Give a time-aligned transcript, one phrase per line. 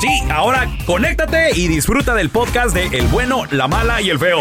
[0.00, 4.40] Sí, ahora conéctate y disfruta del podcast de El bueno, la mala y el feo.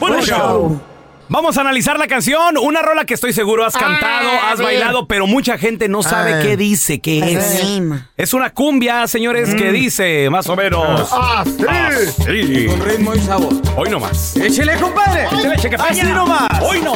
[0.00, 0.38] Buen Buen show.
[0.38, 0.80] show.
[1.28, 5.08] Vamos a analizar la canción, una rola que estoy seguro has cantado, Ah, has bailado,
[5.08, 6.40] pero mucha gente no sabe Ah.
[6.40, 7.44] qué dice, qué es.
[7.60, 7.82] sí.
[8.16, 11.10] Es una cumbia, señores, que dice más o menos.
[11.12, 12.24] ¡Ah, sí!
[12.24, 12.66] Sí.
[12.66, 13.52] Con ritmo y sabor.
[13.76, 14.36] Hoy no más.
[14.36, 15.24] ¡Échele, compadre!
[15.24, 16.48] Échale, cheque, Así nomás.
[16.62, 16.94] Hoy no.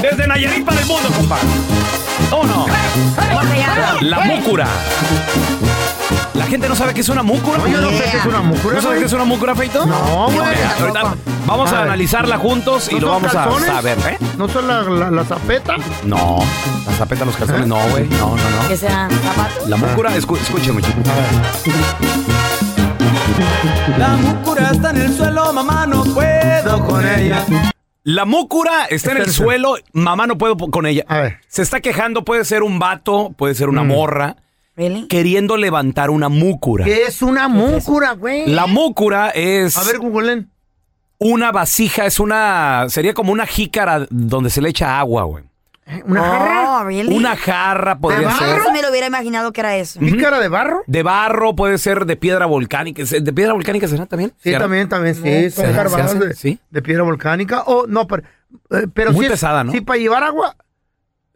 [0.00, 1.48] Desde Nayarit para el mundo, compadre.
[2.30, 2.66] ¿O no?
[4.02, 4.68] La múcura.
[6.48, 7.58] Gente no sabe qué es una múcura.
[7.58, 9.84] No, yo no sé qué es una mucura, ¿No sabes qué es una múcura, Feito?
[9.84, 10.38] No, güey.
[10.80, 11.14] Ahorita
[11.46, 13.68] vamos a, analizarla juntos y ¿No lo vamos calzones?
[13.68, 14.18] a saber, ¿eh?
[14.38, 15.76] ¿No son la, la, la zapeta?
[16.04, 16.38] No,
[16.86, 18.08] la zapeta, los calzones, no, güey.
[18.08, 18.68] No, no, no.
[18.68, 19.08] ¿Qué será?
[19.10, 19.68] ¿Zapatos?
[19.68, 20.98] La múcura, escu- escúcheme, chico.
[23.98, 27.44] La múcura está en el suelo, mamá, no puedo con ella.
[28.04, 31.04] La múcura está en el suelo, mamá no puedo con ella.
[31.08, 31.40] A ver.
[31.48, 34.36] Se está quejando, puede ser un vato, puede ser una morra,
[34.78, 35.06] ¿Really?
[35.08, 36.84] queriendo levantar una múcura.
[36.84, 38.46] ¿Qué es una múcura, güey?
[38.46, 40.50] La múcura es A ver, googleen.
[41.18, 45.44] una vasija, es una, sería como una jícara donde se le echa agua, güey.
[46.04, 46.80] ¿Una jarra?
[46.80, 47.16] Oh, really?
[47.16, 48.60] Una jarra podría ¿De ser.
[48.74, 49.98] Me lo hubiera imaginado que era eso.
[50.00, 50.82] ¿Pícara de barro?
[50.86, 53.02] De barro, puede ser de piedra volcánica.
[53.04, 54.30] ¿De piedra volcánica será también?
[54.36, 54.58] Sí, ¿Será?
[54.60, 55.22] también, también, sí.
[55.50, 56.18] ¿Se- Son hace?
[56.18, 56.58] de, Sí.
[56.70, 57.62] de piedra volcánica.
[57.66, 58.22] Oh, no, pero,
[58.70, 59.72] eh, pero Muy es- pesada, ¿no?
[59.72, 60.54] Sí, para llevar agua.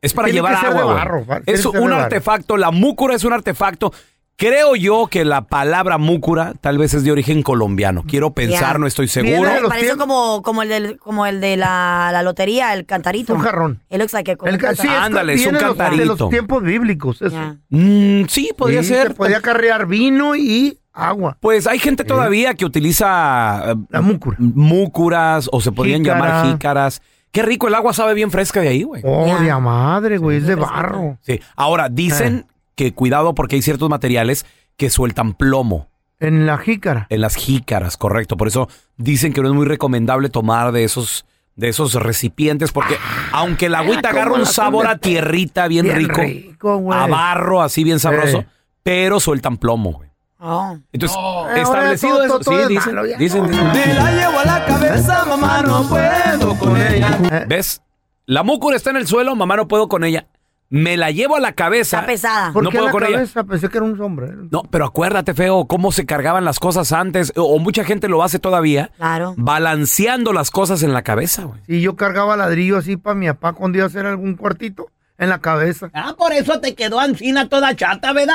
[0.03, 0.85] Es para Tiene llevar que ser de agua.
[0.93, 0.97] güey.
[1.05, 2.03] barro, va- tiene es que ser de un barro.
[2.03, 2.57] artefacto.
[2.57, 3.93] La múcura es un artefacto.
[4.37, 8.03] Creo yo que la palabra múcura tal vez es de origen colombiano.
[8.09, 8.79] Quiero pensar, Ya.
[8.79, 9.51] no estoy Viene seguro.
[9.51, 12.85] de los Parece tiempos- como, como el, del, como el de la, la lotería, el
[12.85, 13.35] cantarito.
[13.35, 13.81] Un jarrón.
[13.89, 15.61] It looks like a- como El un ca- sí, es- Ándale, es un de los-
[15.61, 16.17] De cantarito.
[16.19, 17.23] los tiempos bíblicos.
[17.23, 17.31] Eso.
[17.31, 17.57] Ya.
[17.69, 19.09] Mm, sí, podría Sí, ser.
[19.09, 21.37] Se podía acarrear vino y agua.
[21.39, 24.37] Pues hay gente todavía que utiliza eh, La múcura.
[24.41, 26.19] múcuras o se podrían Jícara.
[26.19, 27.03] llamar jícaras.
[27.33, 29.03] Qué rico, el agua sabe bien fresca de ahí, güey.
[29.05, 29.41] Oh, Ya.
[29.41, 30.37] de madre, güey.
[30.39, 31.19] Es de barro.
[31.23, 31.41] Sí.
[31.57, 32.53] Ahora, dicen Eh.
[32.75, 35.89] que cuidado porque hay ciertos materiales que sueltan plomo
[36.21, 37.07] En la jícara.
[37.11, 38.37] en las jícaras, correcto.
[38.37, 42.97] Por eso dicen que no es muy recomendable tomar de esos de esos recipientes porque
[43.33, 46.93] aunque el agüita Ah, ¿cómo agarra un la sabor a tierrita bien, Bien rico, rico,
[46.95, 48.47] a barro así bien sabroso, Eh.
[48.83, 50.09] pero sueltan plomo, güey.
[50.45, 50.77] Oh.
[50.93, 51.17] Entonces,
[51.57, 53.67] establecido eso, todo- todo sí, dicen, malo dicen, dicen.
[53.73, 57.19] Me la llevo a la cabeza, mamá, no puedo con ella.
[57.31, 57.81] Eh, ¿Ves?
[58.27, 60.27] La múcura está en el suelo, mamá no puedo con ella.
[60.69, 61.99] Me la llevo a la cabeza.
[61.99, 62.53] Está pesada.
[62.53, 63.45] ¿Por no qué puedo la con ella.
[63.47, 64.49] Pensé que era un sombrero.
[64.51, 68.23] No, pero acuérdate, feo, cómo se cargaban las cosas antes, o, o mucha gente lo
[68.23, 69.35] hace todavía, Claro.
[69.37, 71.61] balanceando las cosas en la cabeza, güey.
[71.69, 74.89] Y yo cargaba ladrillo así para mi papá cuando iba a hacer algún cuartito
[75.23, 75.89] en la cabeza.
[75.95, 78.35] Ah, por eso te quedó ancina toda chata, ¿verdad?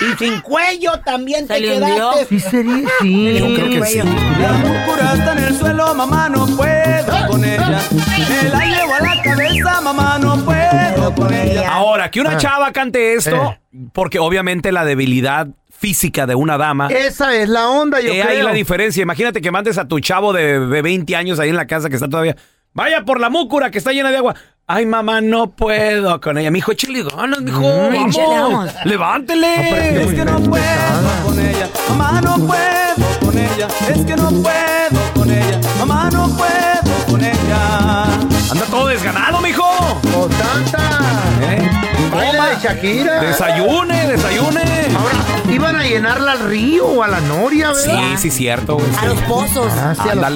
[0.00, 2.26] Y sin cuello también Se te le quedaste.
[2.26, 3.38] Sí, sería, sí.
[3.38, 3.98] Yo creo que sí.
[3.98, 7.80] La múcura está en el suelo, mamá, no puedo con ella.
[7.90, 11.68] Me la llevo a la cabeza, mamá, no puedo con ella.
[11.70, 12.36] Ahora, que una Ah.
[12.38, 13.88] chava cante esto, Eh.
[13.92, 18.28] porque obviamente la debilidad física de una dama, Esa es la onda, yo eh, ahí
[18.34, 18.44] creo.
[18.48, 19.00] la diferencia.
[19.02, 21.94] Imagínate que mandes a tu chavo de, de 20 años ahí en la casa que
[21.94, 22.36] está todavía,
[22.74, 24.34] Vaya por la múcura que está llena de agua.
[24.66, 26.50] Ay, mamá, no puedo con ella.
[26.50, 27.62] Mi hijo, échale ganas, mijo.
[27.90, 28.70] échale, vamos.
[28.84, 30.02] Levántele.
[30.02, 33.68] Es que no puedo con ella, mamá no puedo con ella.
[33.88, 38.04] Es que no puedo con ella, mamá no puedo con ella.
[38.50, 39.64] Anda todo desganado, mijo.
[39.64, 40.87] ¡Oh, tanta!
[42.62, 43.20] Shakira.
[43.20, 44.60] Desayune, desayune.
[44.96, 48.02] Ahora, iban a llenarla al río o a la noria, Sí, ¿verdad?
[48.18, 48.74] sí, cierto.
[48.76, 48.86] güey.
[49.00, 49.72] A los pozos.
[49.76, 50.32] Ah, sí, a los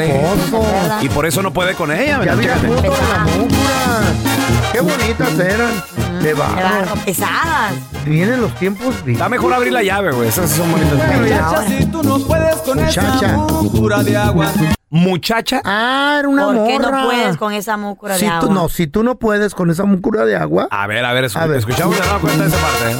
[0.50, 1.02] pozos.
[1.02, 2.22] Y por eso no puede con ella.
[2.24, 2.34] Ya ¿verdad?
[2.34, 2.68] había Fíjate.
[2.68, 4.72] fotos de la.
[4.72, 5.82] Qué bonitas eran.
[6.22, 6.54] De Qué barro.
[6.62, 7.72] barro, pesadas.
[8.06, 8.94] Vienen los tiempos.
[9.06, 10.28] Está mejor abrir la llave, güey.
[10.28, 10.94] Esas son bonitas.
[11.20, 13.36] Muchacha, si tú no puedes con Muchacha.
[13.36, 14.46] esa de agua.
[14.90, 15.60] Muchacha.
[15.64, 16.90] Ah, era una ¿Por qué morra.
[17.00, 18.40] no puedes con esa múcura si de agua?
[18.48, 20.68] tú, no, si tú no puedes con esa mucura de agua.
[20.70, 21.58] A ver, a ver, escu- A ver.
[21.58, 22.90] escuchamos de nuevo cuenta de esa parte.
[22.92, 22.96] ¿eh?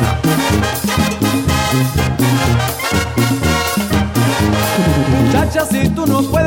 [5.25, 6.42] Muchacha, si tú no puedes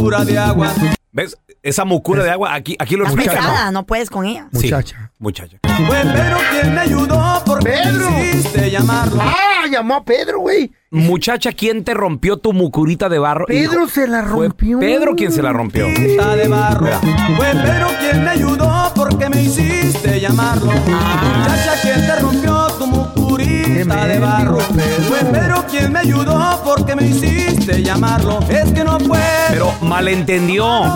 [0.00, 0.72] múcura de agua.
[1.12, 1.36] ¿Ves?
[1.62, 3.32] Esa mucura de agua, aquí, aquí lo Es explica.
[3.36, 4.48] pesada, no puedes con ella.
[4.52, 5.10] Sí, Muchacha.
[5.18, 5.58] muchacha.
[5.86, 8.70] Fue Pedro quien me ayudó porque Pedro.
[8.70, 9.20] llamarlo.
[9.20, 10.72] Ah, llamó a Pedro, güey.
[10.92, 13.46] Muchacha, ¿quién te rompió tu mucurita de barro?
[13.46, 14.80] Pedro Hijo, se la fue rompió.
[14.80, 15.86] Pedro quien se la rompió.
[15.86, 16.88] Está de barro.
[17.36, 20.72] Fue Pedro quien me ayudó porque me hiciste llamarlo.
[20.72, 24.58] Muchacha, quien te rompió tu mucurita de barro.
[24.58, 28.40] Fue Pedro quien me ayudó porque me hiciste llamarlo.
[28.48, 29.22] Es que no puedo.
[29.48, 30.92] Pero malentendió.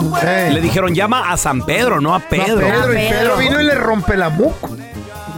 [0.51, 2.67] Le dijeron, llama a San Pedro, no a No, Pedro.
[2.67, 3.37] Pedro, y Pedro.
[3.37, 4.67] Vino y le rompe la muca.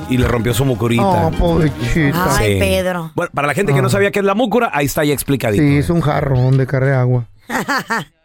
[0.09, 1.03] Y le rompió su mucurita.
[1.27, 2.37] Oh, pobrecita.
[2.37, 2.59] Ay, Sí.
[2.59, 3.11] Pedro.
[3.15, 5.61] Bueno, para la gente que no sabía qué es la mucura, ahí está ya explicadito.
[5.63, 7.25] Sí, es un jarrón de carre agua.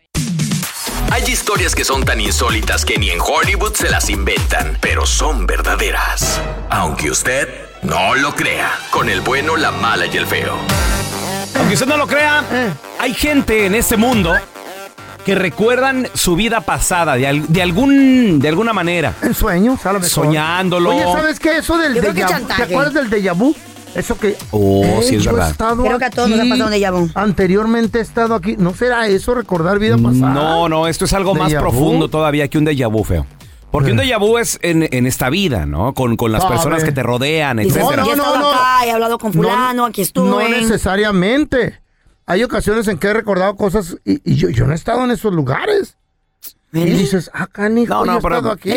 [1.11, 5.47] Hay historias que son tan insólitas que ni en Hollywood se las inventan, pero son
[5.47, 6.41] verdaderas.
[6.71, 7.49] Aunque usted
[7.83, 10.55] no lo crea, con el bueno, la mala y el feo.
[11.59, 12.43] Aunque usted no lo crea,
[12.99, 14.35] hay gente en este mundo
[15.25, 19.15] que recuerdan su vida pasada de, al- de algún de alguna manera.
[19.23, 20.11] En sueños, a lo mejor.
[20.11, 20.91] Soñándolo.
[20.91, 21.59] Oye, ¿sabes qué?
[21.59, 22.33] Eso del Yo creo que déjà vu.
[22.33, 22.67] chantaje.
[22.67, 23.55] ¿Te acuerdas del déjà vu?
[23.95, 24.37] Eso que.
[24.51, 25.51] Oh, Eh, sí es yo he verdad.
[25.51, 26.51] estado Creo que a todos nos ha aquí.
[26.51, 27.11] pasado un déjà vu.
[27.15, 28.57] Anteriormente he estado aquí.
[28.59, 30.33] ¿No será eso recordar vida pasada?
[30.33, 31.71] No, no, esto es algo más ¿Déjà vu?
[31.71, 33.27] profundo todavía que un déjà vu, feo.
[33.71, 35.95] Porque un déjà vu es en, en esta vida, ¿no?
[35.95, 36.87] Con, con las A personas ver.
[36.89, 38.03] que te rodean, Dices, etcétera.
[38.03, 38.51] no, yo he no, estado no.
[38.51, 40.29] acá, he hablado con fulano, aquí estuve.
[40.29, 41.81] No necesariamente.
[42.33, 45.11] Hay ocasiones en que he recordado cosas y, y yo, yo no he estado en
[45.11, 45.97] esos lugares.
[46.75, 48.73] Y dices, ah, canijo, No, yo no, he pero, estado aquí.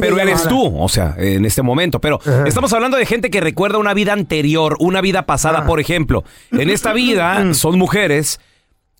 [0.00, 1.98] Pero, eres tú, o sea, en este momento.
[2.00, 2.44] Pero Ajá.
[2.46, 5.66] estamos hablando de gente que recuerda una vida anterior, una vida pasada, Ah.
[5.66, 6.22] por ejemplo.
[6.52, 8.38] En esta vida son mujeres,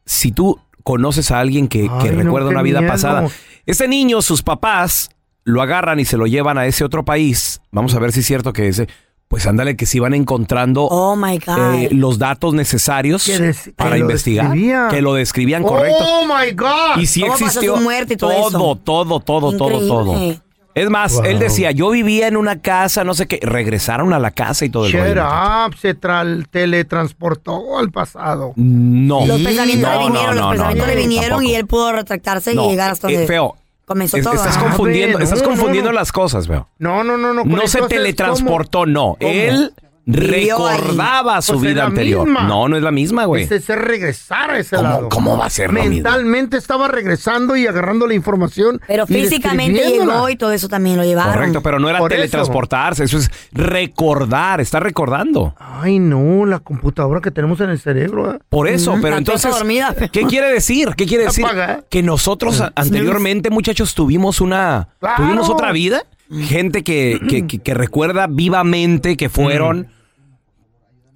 [0.06, 2.92] Si tú conoces a alguien que, Ay, recuerda una vida miedo.
[2.92, 3.28] pasada.
[3.66, 5.10] Ese niño, sus papás
[5.44, 7.62] lo agarran y se lo llevan a ese otro país.
[7.72, 8.88] Vamos a ver si es cierto que ese.
[9.28, 11.74] Pues ándale, que si van encontrando Oh my God.
[11.76, 13.30] eh, los datos necesarios
[13.76, 14.54] para que investigar.
[14.90, 16.00] Que lo describían correcto.
[16.02, 16.98] Oh my God.
[17.00, 18.76] Y si ¿Cómo pasó existió su muerte y todo todo, eso?
[18.84, 19.88] todo, todo, todo, Increíble.
[19.88, 20.42] todo.
[20.80, 21.24] Es más, Wow.
[21.26, 24.70] él decía, yo vivía en una casa, no sé qué, regresaron a la casa y
[24.70, 28.54] todo el Shut up, se tra- teletransportó al pasado.
[28.56, 29.26] No.
[29.26, 31.92] Los pensamientos no, le vinieron, no, los pensamientos no, le no, vinieron y él pudo
[31.92, 33.28] retractarse No, y llegar hasta eh, donde...
[33.28, 33.56] feo.
[33.86, 34.34] comenzó Es- todo.
[34.36, 35.96] estás Ah, confundiendo, estás no, confundiendo no.
[35.98, 36.68] las cosas, veo.
[36.78, 37.44] No, no, no, no.
[37.44, 39.18] No se teletransportó, no.
[39.20, 39.32] ¿Cómo?
[39.32, 39.74] Él
[40.12, 40.50] Ahí.
[40.50, 42.26] recordaba su Pues es vida anterior.
[42.26, 42.44] misma.
[42.44, 43.44] No, no es la misma, güey.
[43.44, 45.10] Ese es regresar a ese ¿Cómo- lado.
[45.10, 45.96] cómo va a ser lo mismo?
[45.96, 48.82] Mentalmente estaba regresando y agarrando la información.
[48.88, 51.34] Pero físicamente llegó y todo eso también lo llevaron.
[51.34, 53.18] Correcto, pero no era Por teletransportarse, eso.
[53.18, 55.56] es recordar, está recordando.
[55.60, 58.34] Ay, no, la computadora que tenemos en el cerebro.
[58.36, 58.40] ¿eh?
[58.50, 59.52] Por eso, Mm, pero la entonces.
[60.12, 60.90] ¿qué quiere decir?
[60.96, 61.46] ¿Qué quiere decir?
[61.46, 61.84] Apaga.
[61.90, 65.24] Que nosotros anteriormente, muchachos, tuvimos una, Claro.
[65.24, 66.04] tuvimos otra vida.
[66.32, 69.88] Gente que, que- que- que recuerda vivamente que fueron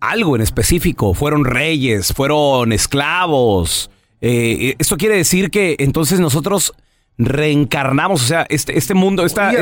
[0.04, 3.90] algo en específico, fueron reyes, fueron esclavos.
[4.22, 6.74] Eh, esto quiere decir que entonces nosotros
[7.18, 9.62] reencarnamos, o sea, este, este mundo, esta, Oye,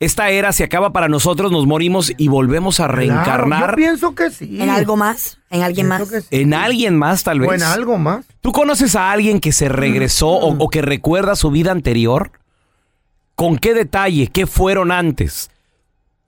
[0.00, 4.14] esta, era se acaba para nosotros, nos morimos y volvemos a Claro, reencarnar yo pienso
[4.14, 4.58] que sí.
[4.60, 6.24] En algo más, en alguien Pienso más.
[6.24, 6.28] sí.
[6.40, 7.50] en alguien más, tal vez.
[7.50, 8.24] O en algo más.
[8.40, 12.30] ¿Tú conoces a alguien que se regresó o, o que recuerda su vida anterior?
[13.34, 14.28] ¿Con qué detalle?
[14.28, 15.50] ¿Qué fueron antes?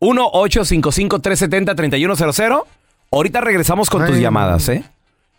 [0.01, 2.65] 1-855-370-3100.
[3.11, 4.85] Ahorita regresamos con tus llamadas, ¿eh?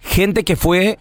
[0.01, 0.99] Gente que fue,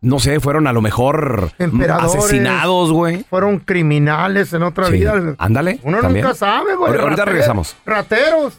[0.00, 1.52] no sé, fueron a lo mejor
[2.00, 3.24] asesinados, güey.
[3.30, 4.94] Fueron criminales en otra Sí.
[4.94, 5.34] vida.
[5.38, 6.24] Ándale, Uno también.
[6.24, 6.98] nunca sabe, güey.
[6.98, 7.76] Ahorita- regresamos.
[7.86, 8.58] Rateros.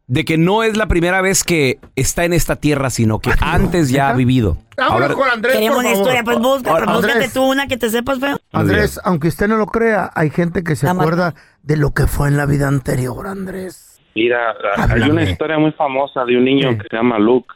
[0.08, 3.90] de que no es la primera vez que está en esta tierra, sino que antes
[3.90, 4.58] ya ha vivido.
[4.78, 6.02] A Vámonos ver, con Andrés, Queremos por una favor.
[6.08, 7.14] historia, pues busca, pero Andrés.
[7.16, 8.38] búscate tú una que te sepas feo.
[8.52, 12.28] Andrés, aunque usted no lo crea, hay gente que se acuerda de lo que fue
[12.28, 14.00] en la vida anterior, Andrés.
[14.16, 14.54] Mira,
[14.90, 17.48] hay una historia muy famosa de un niño que se llama Luke.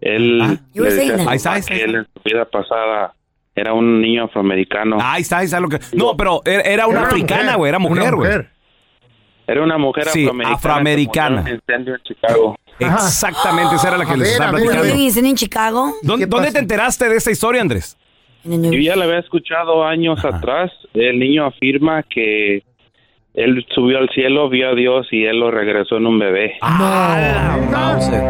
[0.00, 3.14] Él, Ah, le decía a su papá que él en su vida pasada
[3.54, 4.98] era un niño afroamericano.
[5.00, 5.78] ahí está, ahí está lo que.
[5.92, 8.30] No, pero era, una Era africana, güey, era mujer, güey.
[9.46, 10.56] Era una mujer Sí, afroamericana.
[10.56, 11.40] afroamericana.
[11.40, 12.56] en un incendio en Chicago.
[12.78, 15.28] Exactamente, esa era la que les estaba a ver, a ¿Murió platicando.
[15.28, 15.92] en Chicago?
[16.02, 17.96] ¿Dónde, ¿Qué dónde te enteraste de esta historia, Andrés?
[18.44, 20.70] Yo ya la había escuchado años atrás.
[20.94, 22.62] El niño afirma que
[23.34, 26.54] él subió al cielo, vio a Dios y él lo regresó en un bebé.
[26.60, 28.22] Ah, Mauser.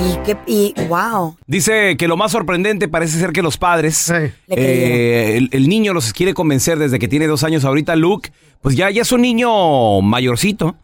[0.00, 1.36] Y qué, y wow.
[1.46, 4.14] Dice que lo más sorprendente parece ser que los padres, Sí.
[4.48, 7.64] Eh, el, el niño los quiere convencer desde que tiene dos años.
[7.64, 8.30] Ahorita Luke,
[8.62, 10.76] pues ya, ya es un niño mayorcito.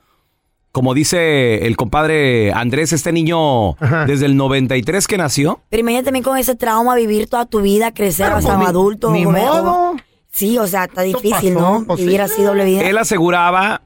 [0.71, 4.05] Como dice el compadre Andrés, este niño Ajá.
[4.05, 5.61] desde el 93 que nació.
[5.71, 9.11] Pero imagínate también con ese trauma vivir toda tu vida, crecer hasta pues, adulto.
[9.11, 9.97] ni modo.
[10.31, 11.85] Sí, o sea, está difícil, pasó, ¿no?
[11.87, 12.21] pues, Vivir sí.
[12.21, 12.83] así doble vida.
[12.83, 13.83] Él aseguraba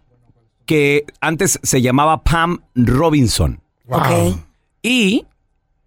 [0.67, 3.61] que antes se llamaba Pam Robinson.
[3.89, 4.07] Ok.
[4.83, 5.27] Y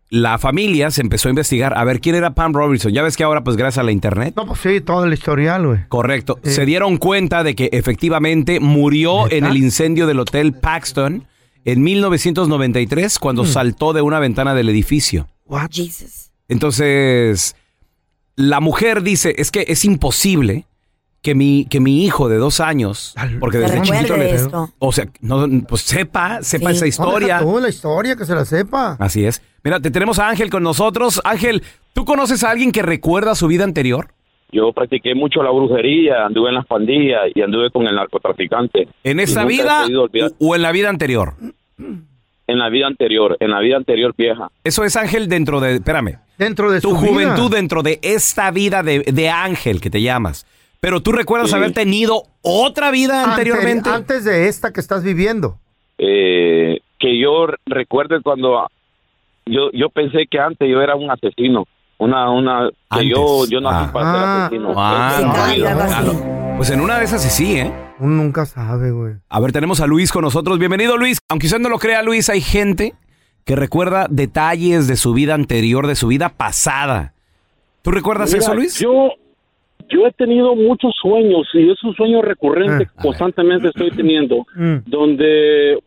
[0.10, 2.92] la familia se empezó a investigar a ver quién era Pam Robinson.
[2.94, 4.34] Ya ves que ahora, pues gracias a la internet.
[4.38, 5.80] No, pues sí, todo el historial, güey.
[5.90, 6.40] Correcto.
[6.44, 6.52] Sí.
[6.52, 11.28] Se dieron cuenta de que efectivamente murió en el incendio del Hotel Paxton
[11.66, 13.48] en 1993 cuando Mm.
[13.48, 15.28] saltó de una ventana del edificio.
[15.46, 15.70] What?
[15.72, 16.32] Jesus.
[16.48, 17.56] Entonces,
[18.36, 20.66] la mujer dice, es que es imposible
[21.22, 24.36] que mi, que mi hijo de dos años, porque desde chiquito le...
[24.36, 24.70] esto.
[24.78, 26.76] O sea, no, pues sepa, sepa Sí.
[26.76, 27.40] esa No, historia.
[27.40, 28.96] tú la historia, que se la sepa.
[29.00, 29.42] Así es.
[29.64, 31.22] Mira, te tenemos a Ángel con nosotros.
[31.24, 31.64] Ángel,
[31.94, 34.10] ¿tú conoces a alguien que recuerda su vida anterior?
[34.52, 38.88] Yo practiqué mucho la brujería, anduve en las pandillas y anduve con el narcotraficante.
[39.04, 39.86] ¿En he vida
[40.40, 41.34] o en la vida anterior?
[42.48, 44.50] En la vida anterior, en la vida anterior vieja.
[44.64, 47.08] Eso es Ángel dentro de, espérame, Dentro de tu su vida.
[47.12, 50.46] juventud dentro de esta vida de, de Ángel que te llamas.
[50.80, 51.56] Pero tú recuerdas Sí.
[51.56, 53.90] haber tenido otra vida Anteri- anteriormente.
[53.90, 55.58] Antes de esta que estás viviendo.
[55.98, 58.68] Eh, que yo recuerde cuando
[59.48, 61.66] yo yo pensé que antes yo era un asesino.
[61.98, 63.10] Una, una, que Antes.
[63.10, 63.94] yo, yo nací Ah.
[63.94, 64.46] para ser Ah.
[64.46, 64.74] asesino.
[64.76, 65.34] Ah, no,
[65.88, 66.56] claro.
[66.58, 67.72] Pues en una de esas sí, sí, ¿eh?
[68.00, 69.14] Uno nunca sabe, güey.
[69.30, 70.60] A ver, tenemos a Luis con nosotros.
[70.60, 71.20] Bienvenido, Luis.
[71.30, 72.94] Aunque usted no lo crea, Luis, hay gente
[73.46, 77.14] que recuerda detalles de su vida anterior, de su vida pasada.
[77.82, 78.80] ¿Tú recuerdas Mira, eso, Luis?
[78.80, 79.10] Yo,
[79.90, 84.46] yo he tenido muchos sueños y es un sueño recurrente Ah, que constantemente estoy teniendo,
[84.56, 84.78] Mm.
[84.88, 85.80] donde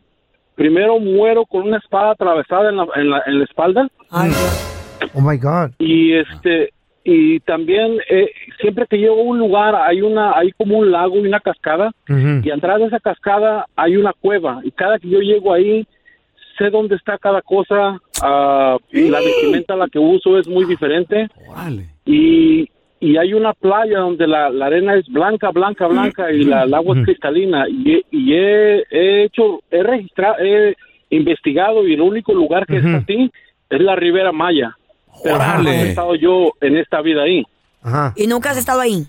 [0.55, 4.31] primero muero con una espada atravesada en la, en la, en la espalda Ay,
[5.13, 5.71] Oh my God.
[5.79, 6.69] y este
[7.03, 8.29] y también eh,
[8.59, 11.91] siempre que llego a un lugar hay una hay como un lago y una cascada
[12.45, 15.87] y atrás de esa cascada hay una cueva y cada que yo llego ahí
[16.57, 21.29] sé dónde está cada cosa ah, y la vestimenta la que uso es muy diferente.
[22.05, 22.67] Y,
[22.99, 26.73] y hay una playa donde la, la arena es blanca, blanca, blanca y la, el
[26.73, 27.65] agua es cristalina.
[27.69, 30.75] Y, he- y he, he hecho, he registrado, he
[31.11, 33.31] investigado y el único lugar que está así
[33.69, 34.75] es la Ribera Maya.
[35.23, 35.63] Pero Órale.
[35.63, 37.43] no he estado yo en esta vida ahí.
[37.81, 38.13] Ajá.
[38.15, 39.07] ¿Y nunca has estado ahí?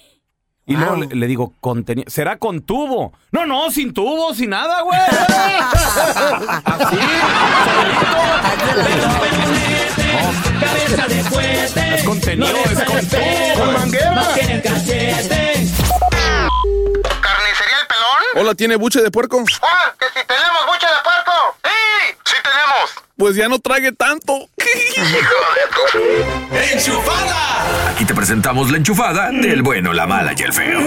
[0.70, 3.12] Y luego le, le digo, contenió, ¿será con tubo?
[3.32, 5.00] No, no, sin tubo, sin nada, güey.
[6.64, 6.96] Así,
[10.60, 11.94] Cabeza de fuerte.
[11.96, 14.14] Es contenido, No es con desesperes, Con manguera.
[17.20, 18.22] ¿Carnicería el pelón?
[18.36, 19.42] Hola, ¿tiene buche de puerco?
[19.62, 19.92] ¡Ah!
[19.98, 21.32] ¡Que si tenemos buche de puerco!
[21.64, 22.29] ¡Sí!
[23.16, 24.32] Pues ya no trague tanto.
[26.72, 27.90] ¡Enchufada!
[27.90, 30.80] Aquí te presentamos la enchufada del bueno, la mala y el feo.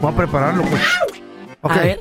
[0.00, 0.82] Voy a prepararlo, pues.
[1.62, 1.72] Ok.
[1.72, 2.00] A ver.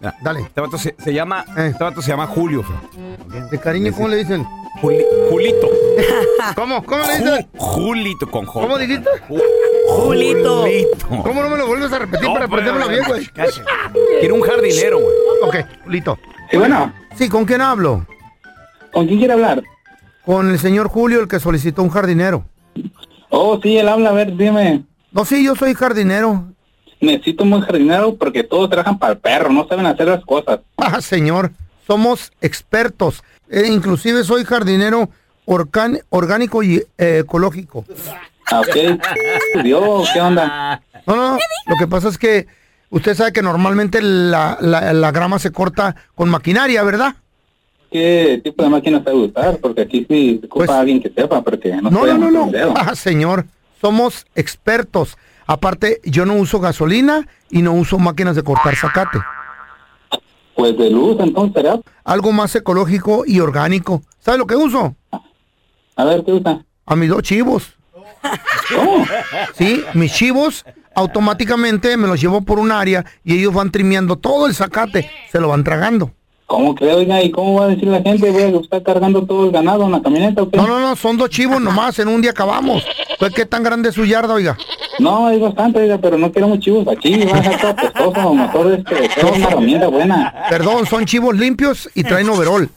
[0.00, 0.40] Mira, Dale.
[0.40, 1.68] Este vato se, se llama, Eh.
[1.72, 3.48] este vato se llama Julio, feo.
[3.50, 4.44] De cariño, ¿cómo le dicen?
[4.82, 5.68] Juli- Julito.
[6.56, 6.84] ¿Cómo?
[6.84, 7.34] ¿Cómo le dicen?
[7.34, 8.60] Ju- Julito con J.
[8.60, 9.08] ¿Cómo dijiste?
[9.28, 9.42] Ju-
[9.88, 10.60] Julito.
[10.62, 11.08] Julito.
[11.22, 13.30] ¿Cómo no me lo vuelves a repetir No, para pues, aprendérmelo bien, güey?
[14.20, 15.14] Quiero un jardinero, güey.
[15.42, 16.18] Ok, Julito.
[16.50, 18.04] Sí, bueno, Sí, ¿con quién hablo?
[18.94, 19.62] ¿Con quién quiere hablar?
[20.24, 22.46] Con el señor Julio, el que solicitó un jardinero.
[23.28, 24.84] Oh, sí, él habla, a ver, dime.
[25.12, 26.44] No, sí, yo soy jardinero.
[27.00, 30.60] Necesito un buen jardinero porque todos trabajan para el perro, no saben hacer las cosas.
[30.76, 31.50] Ah, señor,
[31.86, 33.22] somos expertos.
[33.50, 35.08] Eh, inclusive soy jardinero
[36.10, 37.84] orgánico y eh, ecológico.
[38.50, 39.62] Ah, ok.
[39.62, 40.82] Dios, ¿qué onda?
[41.06, 42.46] No, no, lo que pasa es que
[42.90, 47.14] usted sabe que normalmente la, la- la grama se corta con maquinaria, ¿verdad?
[47.94, 49.58] ¿Qué tipo de máquina sabe usar?
[49.58, 52.50] Porque aquí sí se ocupa Pues- alguien que sepa, porque no, No, no.
[52.74, 53.46] Ah, señor,
[53.80, 55.16] somos expertos.
[55.46, 59.20] Aparte, yo no uso gasolina y no uso máquinas de cortar zacate.
[60.56, 61.78] Pues de luz, entonces, ¿será?
[62.02, 64.02] Algo más ecológico y orgánico.
[64.18, 64.96] ¿Sabes lo que uso?
[65.94, 66.64] A ver, ¿qué usa?
[66.86, 67.74] A mis dos chivos.
[69.56, 70.64] Sí, mis chivos
[70.96, 75.38] automáticamente me los llevo por un área y ellos van trimeando todo el zacate, se
[75.38, 76.10] lo van tragando.
[76.46, 79.46] ¿Cómo que, oiga, y cómo va a decir la gente, voy a estar cargando todo
[79.46, 80.58] el ganado en la camioneta o qué?
[80.58, 82.84] No, no, no, son dos chivos nomás, en un día acabamos.
[83.18, 84.56] Pues qué tan grande es su yarda, oiga.
[84.98, 88.72] No, es bastante, oiga, pero no queremos chivos aquí, va a ser todo pestoso, mejor
[88.72, 90.34] este, es una herramienta buena.
[90.50, 92.68] Perdón, son chivos limpios y traen overol.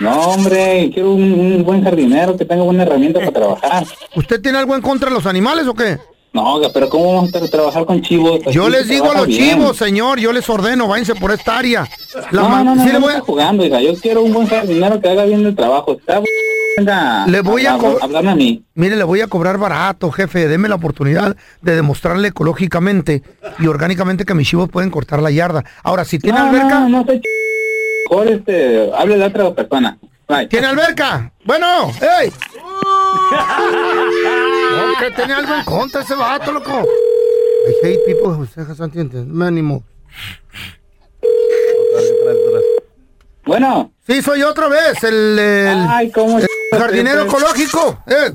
[0.00, 3.86] No, hombre, quiero un, un buen jardinero que tenga buena herramienta para trabajar.
[4.16, 5.98] ¿Usted tiene algo en contra de los animales o qué?
[6.32, 8.40] No, oiga, pero ¿cómo vamos a trabajar con chivos?
[8.50, 9.50] Yo les digo a los bien.
[9.58, 11.86] chivos, señor, yo les ordeno, váyanse por esta área.
[12.30, 14.98] La no, no, no, sí no, voy a- jugando, oiga, yo quiero un buen jardinero
[14.98, 15.92] que haga bien el trabajo.
[15.92, 16.22] Está
[16.78, 18.64] venga, Le voy a hablar- co- hablarme a mí.
[18.74, 20.48] Mire, le voy a cobrar barato, jefe.
[20.48, 23.22] Deme la oportunidad de demostrarle ecológicamente
[23.58, 25.64] y orgánicamente que mis chivos pueden cortar la yarda.
[25.82, 26.80] Ahora, si tiene No, alberca.
[26.80, 27.20] no, no ch-
[28.10, 29.98] Mejor este, hable a otra persona.
[30.28, 30.46] Bye.
[30.46, 31.30] ¿Tiene alberca?
[31.44, 31.66] Bueno,
[32.22, 32.32] ¡ey!
[34.98, 36.86] Que tenía algo en contra ese vato, loco.
[37.68, 38.64] I hate people who say.
[39.26, 39.82] Me animo.
[43.44, 43.92] Bueno.
[44.06, 46.46] Sí, soy otra vez, el, el, Ay, ¿cómo el
[46.78, 48.02] jardinero ecológico.
[48.06, 48.32] Eh.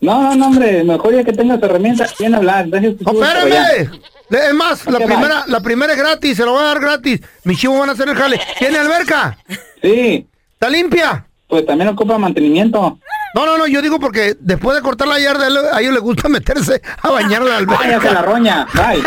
[0.00, 2.66] No, no, no, hombre, mejor ya que tengas herramientas, bien hablar.
[2.66, 3.90] Espérame.
[4.28, 7.20] Es más, la primera, la primera es gratis, se lo voy a dar gratis.
[7.44, 8.40] Mis chivos van a hacer el jale.
[8.58, 9.38] ¿Tiene alberca?
[9.80, 10.26] Sí.
[10.52, 11.26] ¿Está limpia?
[11.48, 12.98] Pues también ocupa mantenimiento.
[13.36, 16.26] No, no, no, yo digo porque después de cortar la yarda, a ellos les gusta
[16.30, 17.84] meterse a bañar la alberca.
[17.84, 19.02] Váyase a la roña, bye.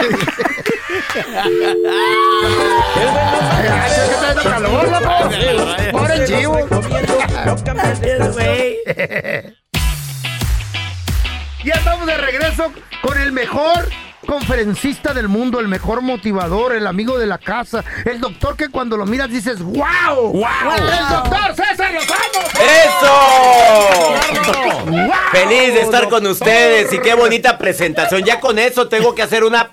[5.91, 6.59] Pobre chivo.
[11.65, 13.89] Ya estamos de regreso con el mejor
[14.29, 18.95] conferencista del mundo, el mejor motivador, el amigo de la casa, el doctor que cuando
[18.95, 19.83] lo miras dices, ¡Wow!
[20.15, 20.45] ¡Wow!
[20.77, 22.39] ¡El doctor César Lozano!
[22.85, 24.19] ¡Eso!
[25.31, 28.23] Feliz de estar con ustedes y qué bonita presentación.
[28.23, 29.71] Ya con eso tengo que hacer una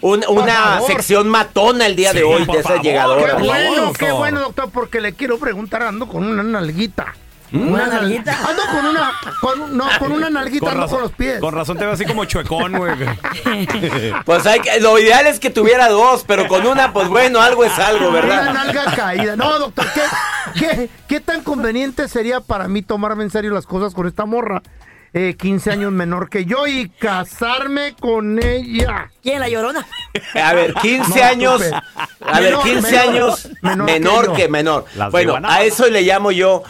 [0.00, 3.36] un- una sección matona el día de Sí, hoy de esas favor, llegadoras.
[3.36, 7.14] Qué bueno, qué bueno, doctor, porque le quiero preguntar, ando con una nalguita.
[7.52, 8.38] ¿Una nal- nalguita?
[8.48, 11.38] Ando con una, con, no, con una nalguita, con los pies.
[11.40, 12.92] Con razón te veo así como chuecón, güey.
[14.24, 17.64] Pues hay que, lo ideal es que tuviera dos, pero con una, pues bueno, algo
[17.64, 18.52] es algo, Una ¿verdad?
[18.54, 19.36] nalga caída.
[19.36, 20.02] No, doctor, ¿qué,
[20.58, 24.62] qué, qué tan conveniente sería para mí tomarme en serio las cosas con esta morra?
[25.14, 29.10] Eh, 15 años menor que yo y casarme con ella.
[29.22, 29.86] ¿Quién, la llorona?
[30.34, 31.62] A ver, 15 No, años.
[32.20, 34.84] A ver, Menor, 15 menor, años menor menor, que menor.
[34.94, 36.64] Las Bueno, a eso le llamo yo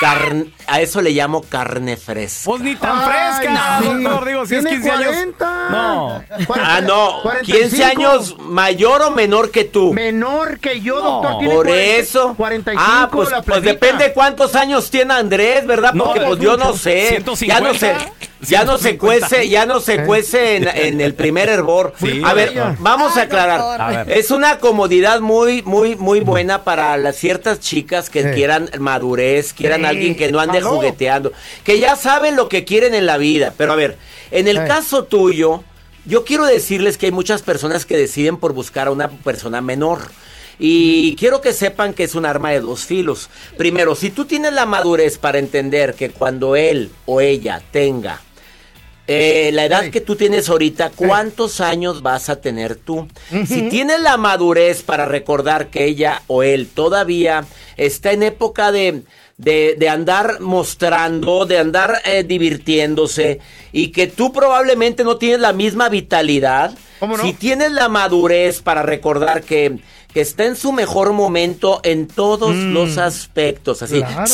[0.00, 2.42] carne, a eso le llamo carne fresca.
[2.44, 3.04] Pues ni tan Ay,
[3.40, 4.02] fresca, sí.
[4.02, 4.24] doctor.
[4.26, 5.06] Digo, si es Tiene 15 años.
[5.06, 5.68] 40.
[5.70, 6.24] No.
[6.62, 7.68] Ah, no, 45.
[7.68, 9.92] 15 años mayor o menor que tú.
[9.92, 11.38] Menor que yo, doctor.
[11.38, 12.34] tiene Por 40, eso.
[12.36, 12.82] 45.
[12.86, 15.92] ah, pues, la pues depende cuántos años tiene Andrés, ¿verdad?
[15.94, 17.08] No, Porque pues pues yo no sé.
[17.08, 17.94] 150, ya no sé.
[18.48, 18.98] Ya no se 150.
[19.28, 21.94] cuece, ya no se cuece en, en el primer hervor.
[22.00, 23.80] Sí, a ver, vamos a Ay, aclarar.
[23.80, 24.02] A.
[24.02, 28.28] Es una comodidad muy, muy, muy buena para las ciertas chicas que Sí.
[28.34, 29.86] quieran madurez, quieran Sí.
[29.86, 30.72] alguien que no ande Aló.
[30.76, 31.32] jugueteando,
[31.64, 33.54] que ya saben lo que quieren en la vida.
[33.56, 33.96] Pero a ver,
[34.30, 34.64] en el Sí.
[34.66, 35.62] caso tuyo,
[36.06, 40.00] yo quiero decirles que hay muchas personas que deciden por buscar a una persona menor.
[40.56, 43.28] Y quiero que sepan que es un arma de dos filos.
[43.58, 48.20] Primero, si tú tienes la madurez para entender que cuando él o ella tenga
[49.06, 53.06] eh, la edad que tú tienes ahorita, ¿cuántos años vas a tener tú?
[53.46, 57.44] Si tienes la madurez para recordar que ella o él todavía
[57.76, 59.02] está en época de,
[59.36, 63.40] de, de andar mostrando, de andar eh, divirtiéndose
[63.72, 66.72] y que tú probablemente no tienes la misma vitalidad,
[67.20, 69.80] si tienes la madurez para recordar que,
[70.14, 73.98] que está en su mejor momento en todos los aspectos, así.
[73.98, 74.24] Claro.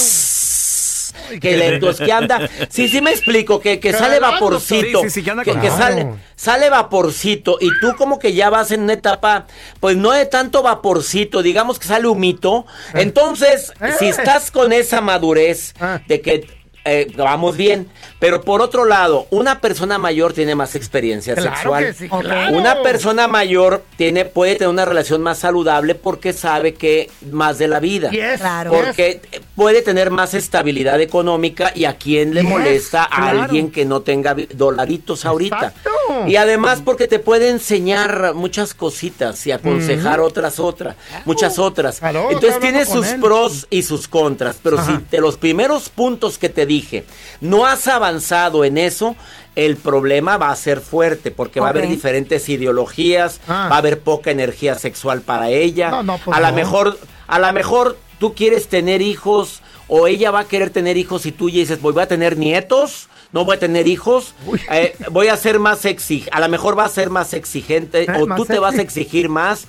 [1.40, 2.48] Que lentos, que anda.
[2.68, 5.00] Sí, sí me explico, que, que sale vaporcito.
[5.02, 5.82] sí, sí, sí, que anda que, con- que Claro.
[5.82, 6.06] sale,
[6.36, 7.58] sale vaporcito.
[7.60, 9.46] Y tú como que ya vas en una etapa,
[9.80, 12.66] pues no de tanto vaporcito, digamos que sale humito.
[12.94, 13.92] Entonces, Eh.
[13.98, 16.00] si estás con esa madurez Ah.
[16.06, 17.88] de que eh, vamos bien.
[18.18, 21.84] Pero por otro lado, una persona mayor tiene más experiencia Claro sexual.
[21.86, 22.56] que sí, claro.
[22.56, 27.68] Una persona mayor tiene, puede tener una relación más saludable porque sabe que más de
[27.68, 28.10] la vida.
[28.10, 28.72] Yes, Claro.
[28.72, 29.20] Porque
[29.56, 33.42] puede tener más estabilidad económica y a quién le Yes, molesta a claro.
[33.42, 35.56] alguien que no tenga dolaritos ahorita.
[35.56, 35.89] Exacto.
[36.26, 41.98] Y además porque te puede enseñar muchas cositas y aconsejar otras otras, muchas otras.
[42.00, 43.20] Claro, Entonces tiene sus él.
[43.20, 44.96] pros y sus contras, pero Ajá.
[44.98, 47.04] si de los primeros puntos que te dije
[47.40, 49.16] no has avanzado en eso,
[49.56, 53.68] el problema va a ser fuerte porque va a haber diferentes ideologías, Ah.
[53.70, 55.90] va a haber poca energía sexual para ella.
[55.90, 56.54] No, no, pues a lo no.
[56.54, 61.26] mejor, a lo mejor tú quieres tener hijos o ella va a querer tener hijos
[61.26, 63.08] y tú ya dices, voy a tener nietos.
[63.32, 64.34] No voy a tener hijos,
[64.70, 68.26] eh, voy a ser más exigente, a lo mejor va a ser más exigente o
[68.26, 69.66] más tú te vas a exigir más,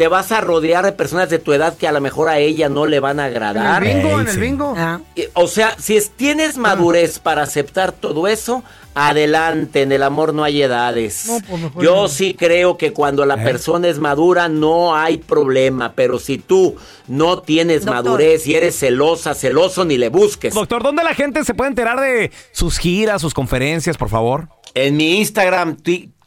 [0.00, 2.70] te vas a rodear de personas de tu edad que a lo mejor a ella
[2.70, 3.84] no le van a En el agradar.
[3.84, 4.74] bingo, en el bingo.
[5.14, 10.32] Eh, O sea, si es- tienes madurez para aceptar todo eso, adelante, en el amor
[10.32, 11.26] no hay edades.
[11.26, 12.08] No, pues mejor Yo no.
[12.08, 17.42] sí creo que cuando la persona es madura no hay problema, pero si tú no
[17.42, 18.04] tienes Doctor.
[18.04, 20.54] madurez y eres celosa, celoso, ni le busques.
[20.54, 24.48] Doctor, ¿dónde la gente se puede enterar de sus giras, sus conferencias, por favor?
[24.72, 25.76] En mi Instagram,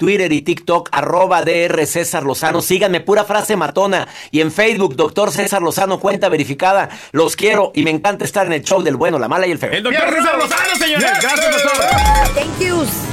[0.04, 2.62] Twitter y TikTok, arroba DR César Lozano.
[2.62, 4.06] Síganme, pura frase matona.
[4.32, 6.90] Y en Facebook, doctor César Lozano, cuenta verificada.
[7.14, 9.60] Los quiero y me encanta estar en el show del bueno, la mala y el
[9.60, 9.72] feo.
[9.72, 11.10] El doctor César Lozano, señores.
[11.22, 11.86] Gracias, doctor.
[12.36, 13.13] Thank you.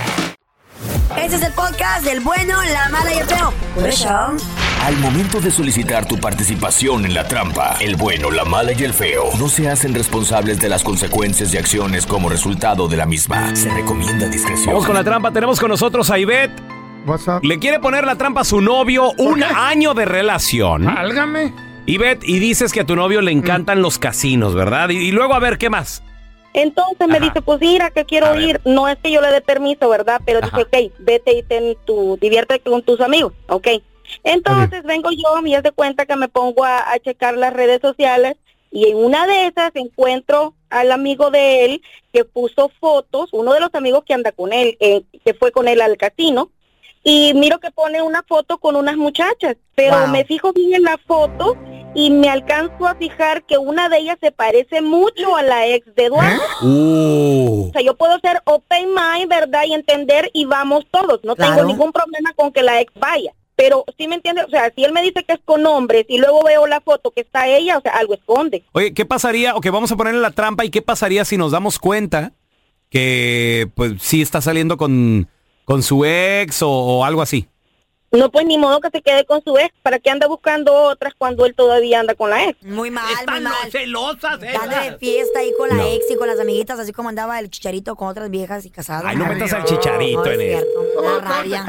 [1.81, 3.51] Podcast del bueno, la mala y el feo.
[3.73, 4.07] Por eso.
[4.07, 8.93] Al momento de solicitar tu participación en la trampa, el bueno, la mala y el
[8.93, 13.55] feo no se hacen responsables de las consecuencias y acciones como resultado de la misma.
[13.55, 14.67] Se recomienda discreción.
[14.67, 15.31] Vamos con la trampa.
[15.31, 16.61] Tenemos con nosotros a Ivette.
[17.41, 20.87] Le quiere poner la trampa a su novio un año de relación.
[20.87, 21.51] Álgame.
[21.87, 24.89] Ivette, y dices que a tu novio le encantan los casinos, ¿verdad?
[24.89, 26.03] Y, y luego, a ver, ¿qué más?
[26.53, 28.59] Entonces me dice, pues mira que quiero ir.
[28.65, 30.21] No es que yo le dé permiso, ¿verdad?
[30.25, 33.67] Pero dice, ok, vete y ten tu, diviértete con tus amigos, ok.
[34.23, 38.35] Entonces vengo yo haz de cuenta que me pongo a, a checar las redes sociales
[38.71, 41.81] y en una de esas encuentro al amigo de él
[42.13, 45.67] que puso fotos, uno de los amigos que anda con él, eh, que fue con
[45.67, 46.51] él al casino,
[47.03, 50.07] y miro que pone una foto con unas muchachas, pero Wow.
[50.07, 51.57] me fijo bien en la foto
[51.93, 55.93] y me alcanzo a fijar que una de ellas se parece mucho a la ex
[55.95, 56.41] de Eduardo.
[56.61, 57.67] Uh.
[57.69, 59.63] O sea, yo puedo ser open mind, ¿verdad?
[59.67, 61.19] Y entender y vamos todos.
[61.23, 61.55] No Claro.
[61.55, 63.33] tengo ningún problema con que la ex vaya.
[63.55, 66.17] Pero sí me entiende, o sea, si él me dice que es con hombres y
[66.17, 68.63] luego veo la foto que está ella, o sea, algo esconde.
[68.71, 69.55] Oye, ¿qué pasaría?
[69.55, 70.65] Ok, vamos a ponerle la trampa.
[70.65, 72.31] ¿Y qué pasaría si nos damos cuenta
[72.89, 75.27] que, pues, sí está saliendo con,
[75.65, 77.47] con su ex o, o algo así?
[78.13, 79.73] No, pues ni modo que se quede con su ex.
[79.81, 82.61] ¿Para qué anda buscando otras cuando él todavía anda con la ex?
[82.63, 83.53] Muy mal, muy mal.
[83.71, 85.87] celosas, Dale de fiesta ahí con la No.
[85.87, 89.03] ex y con las amiguitas, así como andaba el chicharito con otras viejas y casadas.
[89.05, 90.59] Ay, no metas al chicharito No, en eso.
[90.59, 91.01] cierto.
[91.03, 91.65] La rabia.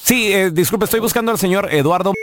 [0.00, 2.14] Sí, eh, disculpe, estoy buscando al señor Eduardo.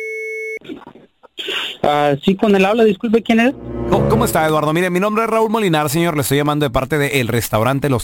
[1.84, 3.54] Ah, sí, con el habla, disculpe, ¿quién es?
[3.90, 4.74] ¿Cómo, cómo está, Eduardo?
[4.74, 6.16] Mire, mi nombre es Raúl Molinar, señor.
[6.16, 8.04] Le estoy llamando de parte del restaurante Los...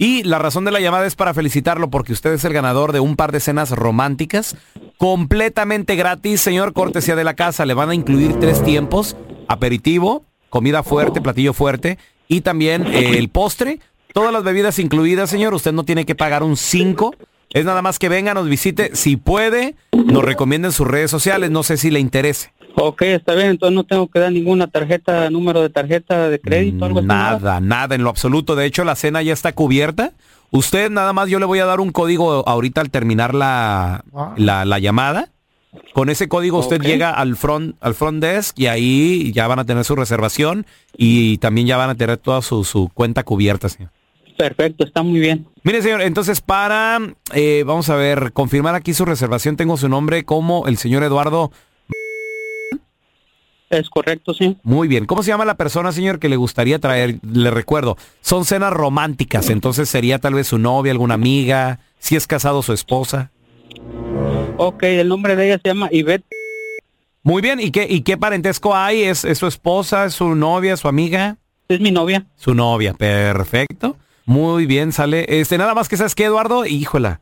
[0.00, 3.00] Y la razón de la llamada es para felicitarlo porque usted es el ganador de
[3.00, 4.56] un par de cenas románticas
[4.96, 7.66] completamente gratis, señor, cortesía de la casa.
[7.66, 9.14] Le van a incluir tres tiempos,
[9.46, 13.78] aperitivo, comida fuerte, platillo fuerte y también eh, el postre.
[14.14, 15.52] Todas las bebidas incluidas, señor.
[15.52, 17.14] Usted no tiene que pagar un 5.
[17.50, 18.96] Es nada más que venga, nos visite.
[18.96, 21.50] Si puede, nos recomienda en sus redes sociales.
[21.50, 22.54] No sé si le interese.
[22.76, 26.84] Ok, está bien, entonces no tengo que dar ninguna tarjeta, número de tarjeta de crédito,
[26.84, 27.08] algo así.
[27.08, 28.56] Nada, nada en lo absoluto.
[28.56, 30.12] De hecho, la cena ya está cubierta.
[30.50, 34.04] Usted nada más, yo le voy a dar un código ahorita al terminar la,
[34.36, 35.30] la, la llamada.
[35.92, 39.64] Con ese código usted llega al front, al front desk y ahí ya van a
[39.64, 43.92] tener su reservación y también ya van a tener toda su, su cuenta cubierta, señor.
[44.36, 45.46] Perfecto, está muy bien.
[45.62, 46.98] Mire, señor, entonces para,
[47.34, 51.52] eh, vamos a ver, confirmar aquí su reservación, tengo su nombre como el señor Eduardo.
[53.70, 54.56] Es correcto, sí.
[54.64, 55.06] Muy bien.
[55.06, 57.20] ¿Cómo se llama la persona, señor, que le gustaría traer?
[57.22, 62.26] Le recuerdo, son cenas románticas, entonces sería tal vez su novia, alguna amiga, si es
[62.26, 63.30] casado su esposa.
[64.56, 66.26] Ok, el nombre de ella se llama Ivette.
[67.22, 69.02] Muy bien, ¿y qué, y qué parentesco hay?
[69.02, 71.36] ¿Es, es su esposa, es su novia, su amiga?
[71.68, 72.26] Es mi novia.
[72.34, 73.96] Su novia, perfecto.
[74.24, 75.26] Muy bien, sale.
[75.28, 77.20] Este, nada más que sabes que, Eduardo, híjola.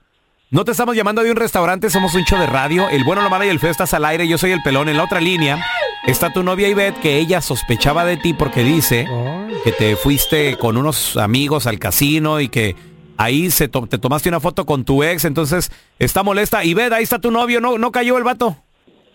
[0.51, 2.89] No te estamos llamando de un restaurante, somos un show de radio.
[2.89, 4.27] El bueno, la mala y el feo estás al aire.
[4.27, 4.89] Yo soy el pelón.
[4.89, 5.63] En la otra línea
[6.07, 9.07] está tu novia Ivette, que ella sospechaba de ti porque dice
[9.65, 12.77] que te fuiste con unos amigos al casino y que
[13.17, 15.25] ahí se to- te tomaste una foto con tu ex.
[15.25, 16.65] Entonces está molesta.
[16.65, 17.61] Ivette, ahí está tu novio.
[17.61, 18.57] No, no cayó el vato.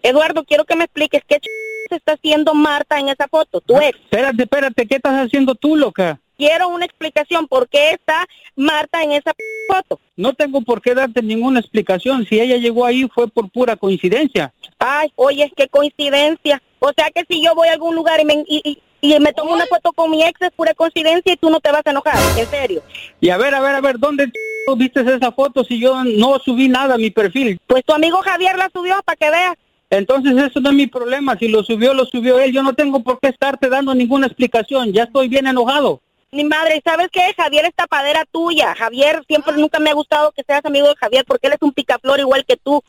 [0.02, 1.46] Eduardo, quiero que me expliques qué ch...
[1.90, 3.98] se está haciendo Marta en esa foto, tu ex.
[4.00, 6.20] Espérate, espérate, ¿qué estás haciendo tú, loca?
[6.38, 9.32] Quiero una explicación por qué está Marta en esa
[9.70, 10.00] foto.
[10.18, 12.26] No tengo por qué darte ninguna explicación.
[12.26, 14.52] Si ella llegó ahí fue por pura coincidencia.
[14.80, 16.62] Ay, oye, qué coincidencia.
[16.86, 19.32] O sea que si yo voy a algún lugar y me, y, y- y me
[19.34, 21.92] tomo una foto con mi ex es pura coincidencia y tú no te vas a
[21.92, 22.82] enojar, en serio.
[23.22, 24.30] Y a ver, a ver, a ver, ¿dónde
[24.78, 27.58] viste esa foto si yo no subí nada a mi perfil?
[27.68, 29.54] Pues tu amigo Javier la subió para que veas.
[29.90, 31.38] Entonces eso no es mi problema.
[31.38, 32.52] Si lo subió, lo subió él.
[32.52, 34.92] Yo no tengo por qué estarte dando ninguna explicación.
[34.92, 36.02] Ya estoy bien enojado.
[36.32, 37.32] Mi madre, ¿sabes qué?
[37.38, 38.74] Javier es tapadera tuya.
[38.76, 41.72] Javier, siempre nunca me ha gustado que seas amigo de Javier porque él es un
[41.74, 42.82] picaflor igual que tú.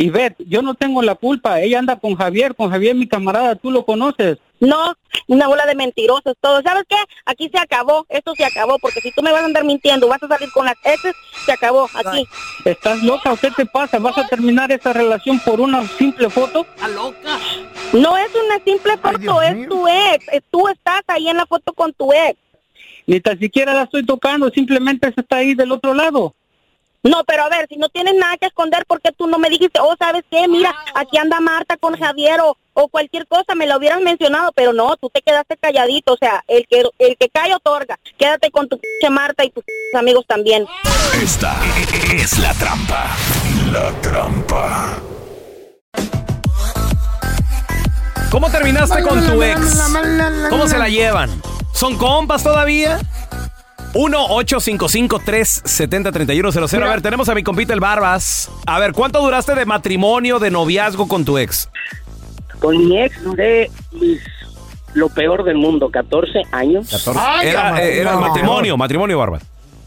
[0.00, 1.60] Y Beth, yo no tengo la culpa.
[1.60, 3.54] Ella anda con Javier, con Javier mi camarada.
[3.54, 4.38] Tú lo conoces.
[4.58, 4.94] No,
[5.26, 6.62] una bola de mentirosos todo.
[6.62, 6.96] ¿Sabes qué?
[7.26, 10.22] Aquí se acabó, esto se acabó, porque si tú me vas a andar mintiendo, vas
[10.22, 12.26] a salir con las exes, se acabó, aquí.
[12.64, 13.98] ¿Estás loca o qué te pasa?
[13.98, 16.66] ¿Vas a terminar esa relación por una simple foto?
[16.94, 17.38] loca?
[17.92, 20.24] No es una simple foto, es tu ex.
[20.50, 22.38] Tú estás ahí en la foto con tu ex.
[23.06, 26.34] Ni tan siquiera la estoy tocando, simplemente se está ahí del otro lado.
[27.02, 29.48] No, pero a ver, si no tienes nada que esconder, ¿por qué tú no me
[29.48, 30.46] dijiste, oh, ¿sabes qué?
[30.48, 34.74] Mira, aquí anda Marta con Javier o, o cualquier cosa, me lo hubieras mencionado, pero
[34.74, 37.98] no, tú te quedaste calladito, o sea, el que el que cae otorga.
[38.18, 38.78] Quédate con tu
[39.10, 39.64] Marta y tus
[39.96, 40.66] amigos también.
[41.22, 41.56] Esta
[42.14, 43.16] es la trampa.
[43.72, 44.98] La trampa.
[48.30, 49.90] ¿Cómo terminaste con tu ex?
[50.50, 51.42] ¿Cómo se la llevan?
[51.72, 53.00] ¿Son compas todavía?
[53.94, 56.82] 1-855-370-3100.
[56.82, 58.50] A ver, tenemos a mi compita el Barbas.
[58.66, 61.68] A ver, ¿cuánto duraste de matrimonio, de noviazgo con tu ex?
[62.60, 64.20] Con mi ex duré mis-
[64.94, 66.92] lo peor del mundo, 14 años.
[67.42, 69.42] Era, eh, era matrimonio, matrimonio, Barbas.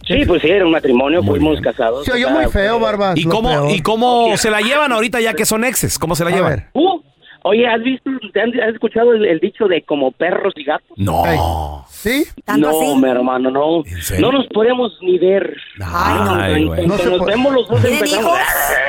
[0.08, 2.06] Sí, pues sí, era un matrimonio, fuimos casados.
[2.06, 3.18] Se oyó o sea, muy feo, Barbas.
[3.18, 3.72] ¿Y lo cómo, peor.
[3.72, 5.98] ¿Y cómo se la llevan ahorita ya que son exes?
[5.98, 6.70] ¿Cómo se la llevan?
[6.74, 7.00] Uh,
[7.44, 10.98] oye, ¿has visto, has escuchado el, el dicho de como perros y gatos?
[10.98, 11.86] No.
[11.90, 12.26] ¿Sí?
[12.58, 13.84] No, mi hermano, no.
[14.02, 14.26] serio?
[14.32, 15.56] No nos podemos ni ver.
[15.82, 16.86] Ay, güey.
[16.88, 18.38] cuanto nos vemos los dos ¿Tienen empezamos.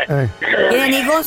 [0.09, 0.31] hijos?
[0.71, 1.27] ¿Tienen hijos?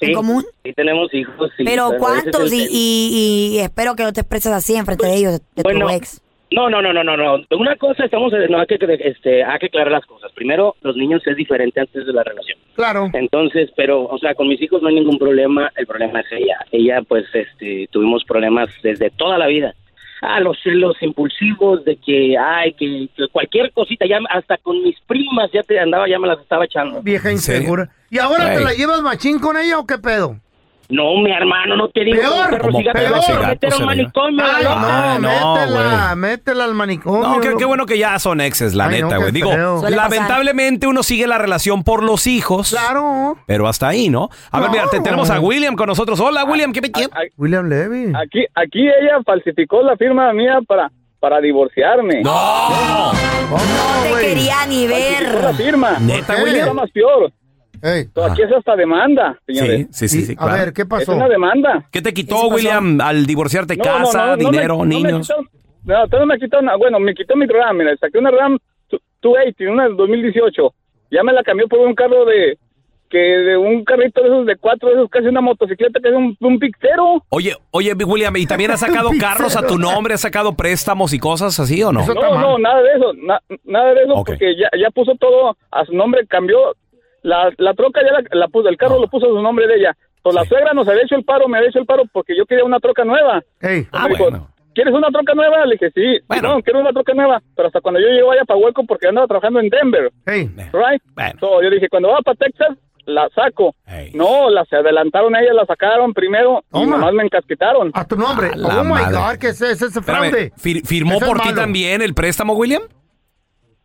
[0.00, 0.44] Sí, en común?
[0.62, 1.50] Sí, tenemos hijos.
[1.56, 2.52] sí, Pero es ¿cuántos?
[2.52, 5.62] el Y, y, y espero que no te expreses así enfrente de ellos, de, de
[5.64, 6.20] Bueno, tu ex.
[6.50, 7.44] No, no, no, no, no, no.
[7.58, 10.32] Una cosa estamos, no hay que, este, hay que aclarar las cosas.
[10.32, 12.58] Primero, los niños es diferente antes de la relación.
[12.74, 13.10] Claro.
[13.12, 15.70] Entonces, pero, o sea, con mis hijos no hay ningún problema.
[15.76, 16.56] El problema es ella.
[16.72, 19.74] Ella, pues, este, tuvimos problemas desde toda la vida.
[20.22, 24.98] Ah, los celos impulsivos de que, ay, que, que cualquier cosita, ya hasta con mis
[25.06, 27.02] primas ya te andaba, ya me las estaba echando.
[27.02, 27.90] Vieja insegura.
[28.10, 30.40] ¿Y ahora te la llevas machín con ella o qué pedo?
[30.90, 32.18] No, mi hermano, no te digo.
[32.18, 33.02] Peor, como gatos
[33.46, 37.28] metieron se le manicomio, Ay, no, no, métela, métela al manicomio.
[37.28, 39.30] No, qué, bueno que ya son exes, la Ay, neta, güey.
[39.32, 39.90] Digo, pasar.
[39.90, 42.70] lamentablemente uno sigue la relación por los hijos.
[42.70, 43.36] Claro.
[43.46, 44.30] Pero hasta ahí, ¿no?
[44.50, 46.18] A ver, mira, te- tenemos a William con nosotros.
[46.20, 46.90] Hola, William, ¿qué me
[47.36, 48.12] William Levy.
[48.16, 52.22] Aquí, aquí ella falsificó la firma mía para, para divorciarme.
[52.22, 53.12] ¡No!
[53.50, 53.58] No
[54.02, 55.42] te quería ni ver.
[55.42, 55.98] La firma.
[56.00, 56.42] ¿Neta, ¿Qué?
[56.44, 56.74] William?
[56.74, 57.30] Más peor.
[57.82, 59.86] Aquí es hasta demanda, señores.
[59.90, 60.72] Sí, sí, sí, sí, claro.
[61.00, 61.84] Es una demanda.
[61.92, 63.76] ¿Qué te quitó, William, al divorciarte?
[63.76, 65.28] No, no, ¿Casa, no, no dinero, no me niños?
[65.28, 65.42] quitó-
[65.84, 68.58] No, todavía me quitó una, bueno, me quitó mi RAM, mira, saqué una RAM
[69.22, 70.74] 280, una del 2018.
[71.10, 72.58] Ya me la cambió por un carro de,
[73.08, 76.14] que de un carrito de esos de cuatro, de esos casi una motocicleta, que es
[76.14, 77.24] un, un pictero.
[77.30, 80.14] Oye, oye, William, ¿y también has sacado carros a tu nombre?
[80.14, 82.04] ¿Has sacado préstamos y cosas así o no?
[82.06, 84.26] No, no, nada de eso, na- nada de eso, Ok.
[84.26, 86.58] porque ya, ya puso todo a su nombre, cambió
[87.22, 89.76] la, la troca, ya la, la puso, el carro lo puso a su nombre de
[89.76, 89.96] ella.
[90.22, 92.44] Pues la suegra nos había hecho el paro, me había hecho el paro porque yo
[92.44, 93.42] quería una troca nueva.
[93.60, 93.86] Ey.
[93.92, 95.64] Me dijo, ¿quieres una troca nueva?
[95.64, 96.18] Le dije, sí.
[96.42, 97.40] No, quiero una troca nueva.
[97.56, 100.10] Pero hasta cuando yo llego allá para Hueco porque andaba trabajando en Denver.
[100.26, 101.02] Right?
[101.40, 102.76] So, yo dije, cuando va para Texas,
[103.06, 103.74] la saco.
[104.12, 107.90] No, la se adelantaron a ella, la sacaron primero y nomás me encasquetaron.
[107.94, 108.50] A tu nombre.
[108.54, 109.16] la oh my madre.
[109.16, 110.52] God, ¿qué es ese, ese Espérame, fraude?
[110.56, 112.82] fir- ¿firmó por ti también el préstamo, William?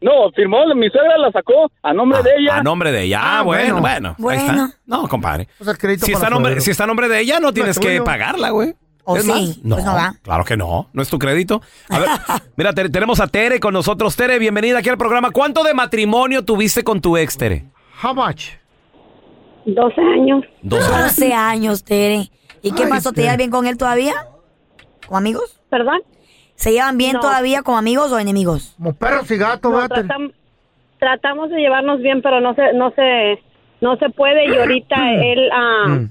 [0.04, 2.58] No, firmó, mi suegra la sacó a nombre de ella.
[2.58, 3.20] A nombre de ella.
[3.22, 4.16] Ah, Ah, bueno, bueno.
[4.18, 4.32] bueno.
[4.32, 4.66] Ahí Bueno.
[4.66, 4.78] está.
[4.86, 5.48] No, compadre.
[5.60, 7.54] O sea, crédito Si para está, a nombre, si está a nombre de ella, no
[7.54, 8.76] tienes es que pagarla, güey.
[9.06, 9.30] ¿O Es sí?
[9.32, 10.14] más, Pues no va.
[10.22, 10.90] Claro que no.
[10.94, 11.62] No es tu crédito.
[11.90, 12.10] A ver,
[12.58, 14.16] mira, te- tenemos a Tere con nosotros.
[14.16, 15.32] Tere, bienvenida aquí al programa.
[15.32, 17.66] ¿Cuánto de matrimonio tuviste con tu ex, Tere?
[18.04, 18.44] How much?
[19.66, 20.44] 12 años.
[20.62, 22.30] 12 12 años, Tere.
[22.62, 23.12] ¿Y qué Ay, pasó?
[23.14, 24.14] ¿Te llevas bien con él todavía?
[25.08, 25.60] ¿Con amigos?
[25.70, 26.02] ¿Perdón?
[26.56, 27.20] ¿Se llevan bien No.
[27.20, 28.74] todavía como amigos o enemigos?
[28.78, 30.34] Como perros y gatos, No, tratam-
[31.00, 33.40] tratamos de llevarnos bien, pero no se, no se,
[33.82, 34.46] no se puede.
[34.46, 36.10] Y ahorita él, ah, Mm.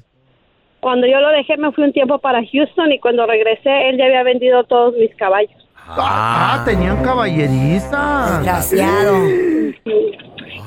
[0.81, 4.05] cuando yo lo dejé, me fui un tiempo para Houston y cuando regresé, él ya
[4.07, 5.57] había vendido todos mis caballos.
[5.87, 8.39] Ah, tenían caballerista.
[8.39, 9.15] Desgraciado.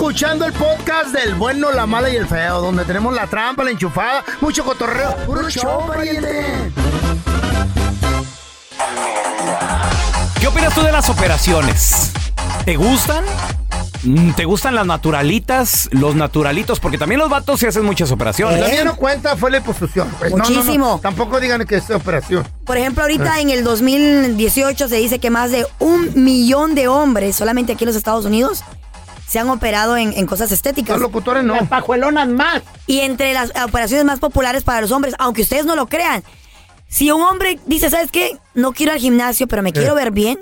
[0.00, 3.70] Escuchando el podcast del bueno, la mala y el feo, donde tenemos la trampa, la
[3.70, 5.16] enchufada, mucho cotorreo.
[5.24, 6.70] ¡Puro show, pariente!
[10.38, 12.12] ¿Qué opinas tú de las operaciones?
[12.66, 13.24] ¿Te gustan?
[14.02, 15.88] Mm, ¿Te gustan las naturalitas?
[15.92, 18.60] Los naturalitos, porque también los vatos se hacen muchas operaciones.
[18.60, 20.10] La mía no cuenta, fue la liposucción.
[20.18, 20.30] pues.
[20.30, 21.00] No, no, no, Muchísimo.
[21.02, 22.46] Tampoco digan que es operación.
[22.66, 23.40] Por ejemplo, ahorita Ah.
[23.40, 27.88] en el 2018 se dice que más de un millón de hombres, solamente aquí en
[27.88, 28.62] los Estados Unidos,
[29.26, 30.94] se han operado en, en cosas estéticas.
[30.94, 31.54] Los locutores no.
[31.54, 32.62] Las pajuelonas más.
[32.86, 36.22] Y entre las operaciones más populares para los hombres, aunque ustedes no lo crean,
[36.88, 38.38] si un hombre dice, ¿sabes qué?
[38.54, 40.38] No quiero ir al gimnasio, pero me quiero ver bien,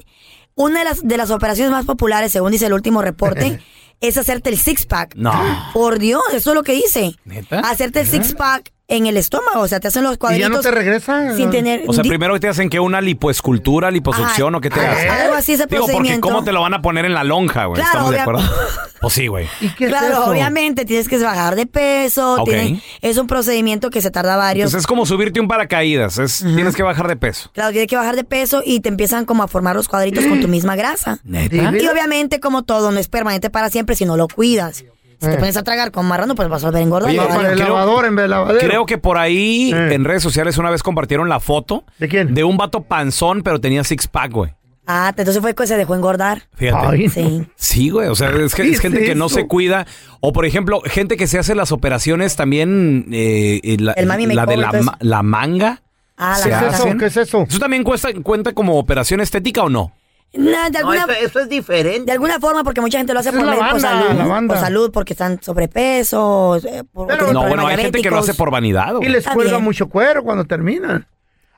[0.55, 3.61] una de las, de las operaciones más populares, según dice el último reporte,
[4.01, 5.14] es hacerte el six-pack.
[5.16, 5.32] No.
[5.72, 7.16] Por Dios, eso es lo que dice.
[7.24, 7.61] ¿Neta?
[7.61, 10.51] Hacerte el six-pack en el estómago, o sea, te hacen los Y ya cuadritos.
[10.51, 11.35] no te regresa.
[11.37, 11.85] Sin tener...
[11.87, 14.59] O sea, primero te hacen que una lipoescultura, liposucción Ajá.
[14.59, 14.93] o qué te Ajá.
[14.93, 15.11] hacen.
[15.11, 16.20] Algo así es el Digo, porque.
[16.20, 17.80] ¿cómo te lo van a poner en la lonja, güey?
[17.80, 18.43] Claro, ¿Estamos de acuerdo?
[19.05, 19.47] Pues sí, güey.
[19.76, 22.37] claro, obviamente tienes que bajar de peso.
[22.41, 22.49] Ok.
[22.49, 24.62] tiene- es un procedimiento que se tarda varios.
[24.70, 26.16] Entonces es como subirte un paracaídas.
[26.16, 27.51] Es, Tienes que bajar de peso.
[27.53, 30.41] Claro, tienes que bajar de peso y te empiezan como a formar los cuadritos con
[30.41, 31.18] tu misma grasa.
[31.24, 31.55] ¿Neta?
[31.76, 34.85] Y obviamente, como todo, no es permanente para siempre si no lo cuidas.
[35.25, 35.39] Si te Eh.
[35.39, 37.11] pones a tragar con marrano, pues vas a volver a engordar.
[37.11, 37.35] Oye, ¿verdad?
[37.37, 38.61] Para el creo- lavador en vez de lavadero.
[38.68, 39.95] Creo que por ahí Eh.
[39.95, 41.85] en redes sociales una vez compartieron la foto.
[41.99, 42.35] ¿De quién?
[42.35, 44.53] De un vato panzón, pero tenía six pack, güey.
[44.87, 46.43] Ah, entonces fue que se dejó engordar.
[46.57, 46.87] Fíjate.
[46.89, 47.47] Ay, Sí.
[47.57, 48.09] Sí, güey.
[48.09, 49.37] O sea, es, que- ¿Qué es gente es que no eso?
[49.37, 49.87] se cuida.
[50.20, 53.07] O, por ejemplo, gente que se hace las operaciones también.
[53.11, 54.85] eh, eh, la, El mami la de la, entonces.
[54.85, 55.81] ma- la manga.
[56.18, 56.97] Ah, la ¿Qué es eso?
[56.99, 57.47] ¿Qué es eso?
[57.49, 59.93] ¿Eso también cuesta, cuenta como operación estética o no?
[60.37, 62.07] Nah, de, No, alguna, eso, eso es diferente.
[62.07, 64.18] de alguna forma, porque mucha gente lo hace por, salud.
[64.18, 64.55] la banda.
[64.55, 66.57] Por salud, porque están sobrepeso.
[66.64, 68.95] eh, por- Pero- No, bueno, hay gente que lo hace por vanidad.
[69.01, 71.07] Y les cuelga mucho cuero cuando terminan.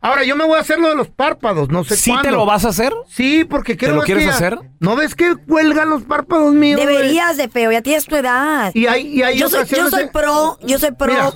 [0.02, 2.28] Ahora, yo me voy a hacer lo de los párpados, no sé ¿Sí cuándo.
[2.28, 2.92] te lo vas a hacer?
[3.08, 4.58] Sí, porque quiero lo ver quieres que hacer?
[4.78, 6.78] ¿No ves que cuelgan los párpados míos?
[6.78, 8.70] Deberías de feo, ya tienes tu edad.
[8.74, 11.30] Y hay, y hay yo, soy, yo soy pro, yo soy pro Mira.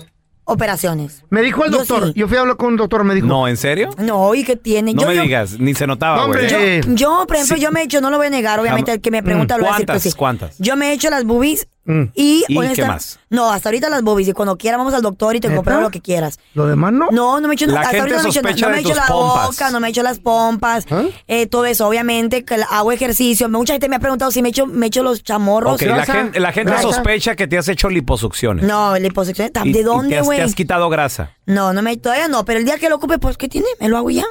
[0.51, 1.24] Operaciones.
[1.30, 2.12] Me dijo el Yo doctor, sí.
[2.16, 3.26] yo fui a hablar con un doctor, me dijo.
[3.26, 3.90] No, ¿en serio?
[3.98, 4.92] No, ¿y qué tiene?
[4.94, 6.44] No yo, me yo- digas, ni se notaba, No, güey.
[6.44, 6.80] hombre.
[6.86, 7.62] Yo, yo, por ejemplo, Sí.
[7.62, 9.64] yo me he hecho, no lo voy a negar, obviamente, el que me pregunta lo
[9.64, 10.03] voy a decir que ¿Cuántas?
[10.12, 10.12] sí.
[10.18, 10.59] ¿Cuántas?
[10.59, 12.03] Yo me he hecho las boobies Mm.
[12.14, 13.18] y, ¿Y qué más?
[13.31, 15.91] No, hasta ahorita las boobies y cuando quiera vamos al doctor y te compramos lo
[15.91, 16.39] que quieras.
[16.55, 17.09] ¿Lo demás no?
[17.11, 18.81] No, no me he hecho La hasta ahorita no me he hecho, no me he
[18.81, 19.47] hecho la pompas.
[19.47, 21.05] boca, no me he hecho las pompas, ¿Ah?
[21.26, 23.49] eh, todo eso, obviamente, que hago ejercicio.
[23.49, 25.74] Mucha gente me ha preguntado si me he hecho, me he hecho los chamorros.
[25.74, 26.83] Ok, la gente, la gente grasa.
[26.89, 28.64] sospecha que te has hecho liposucciones.
[28.66, 30.39] No, y ¿De te dónde, güey?
[30.39, 31.37] te has quitado grasa.
[31.47, 33.66] No, no me, todavía no, pero el día que lo ocupe, pues, ¿qué tiene?
[33.81, 34.24] Me lo hago ya.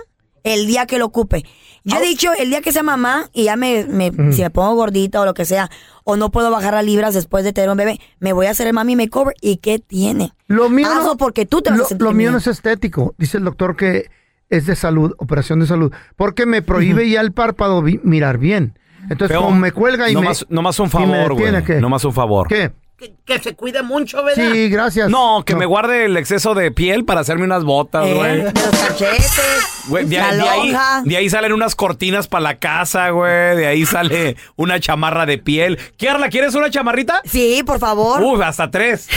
[0.44, 1.46] El día que lo ocupe.
[1.84, 4.76] Yo he dicho, el día que sea mamá y ya me, me- si me pongo
[4.76, 5.70] gordita o lo que sea,
[6.04, 8.68] o no puedo bajar las libras después de tener un bebé, me voy a hacer
[8.68, 9.34] el mami makeover.
[9.42, 10.34] ¿Y qué tiene?
[10.48, 12.32] Lo mío Hazlo no- porque tú te vas lo, a sentir lo mío bien.
[12.34, 13.16] no es estético.
[13.18, 14.10] Dice el doctor que
[14.50, 18.78] es de salud, operación de salud, porque me prohíbe ya el párpado vi- mirar bien.
[19.10, 20.28] Entonces, como me cuelga y no me...
[20.28, 21.64] más, no más un favor, güey.
[21.64, 21.80] ¿qué?
[21.80, 22.48] No más un favor.
[22.48, 22.72] ¿Qué?
[23.00, 24.52] Que, que se cuide mucho, ¿verdad?
[24.52, 25.10] Sí, gracias.
[25.10, 28.42] No, que me guarde el exceso de piel para hacerme unas botas, Eh, güey.
[28.44, 31.02] los cachetes, Güey, de, la de ahí, lonja.
[31.06, 33.56] de ahí salen unas cortinas para la casa, güey.
[33.56, 35.80] De ahí sale una chamarra de piel.
[35.98, 37.22] Carla, ¿quieres una chamarrita?
[37.24, 38.22] Sí, por favor.
[38.22, 39.08] Uf, hasta tres.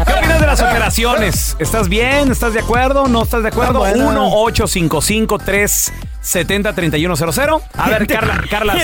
[0.07, 1.57] ¿Qué opinas de las operaciones?
[1.59, 2.31] ¿Estás bien?
[2.33, 3.09] ¿Estás de acuerdo?
[3.09, 3.85] ¿No estás de acuerdo?
[3.87, 4.21] Está buena.
[6.27, 7.63] 1-855-370-3100.
[7.75, 8.75] A ver, Carla, Carla,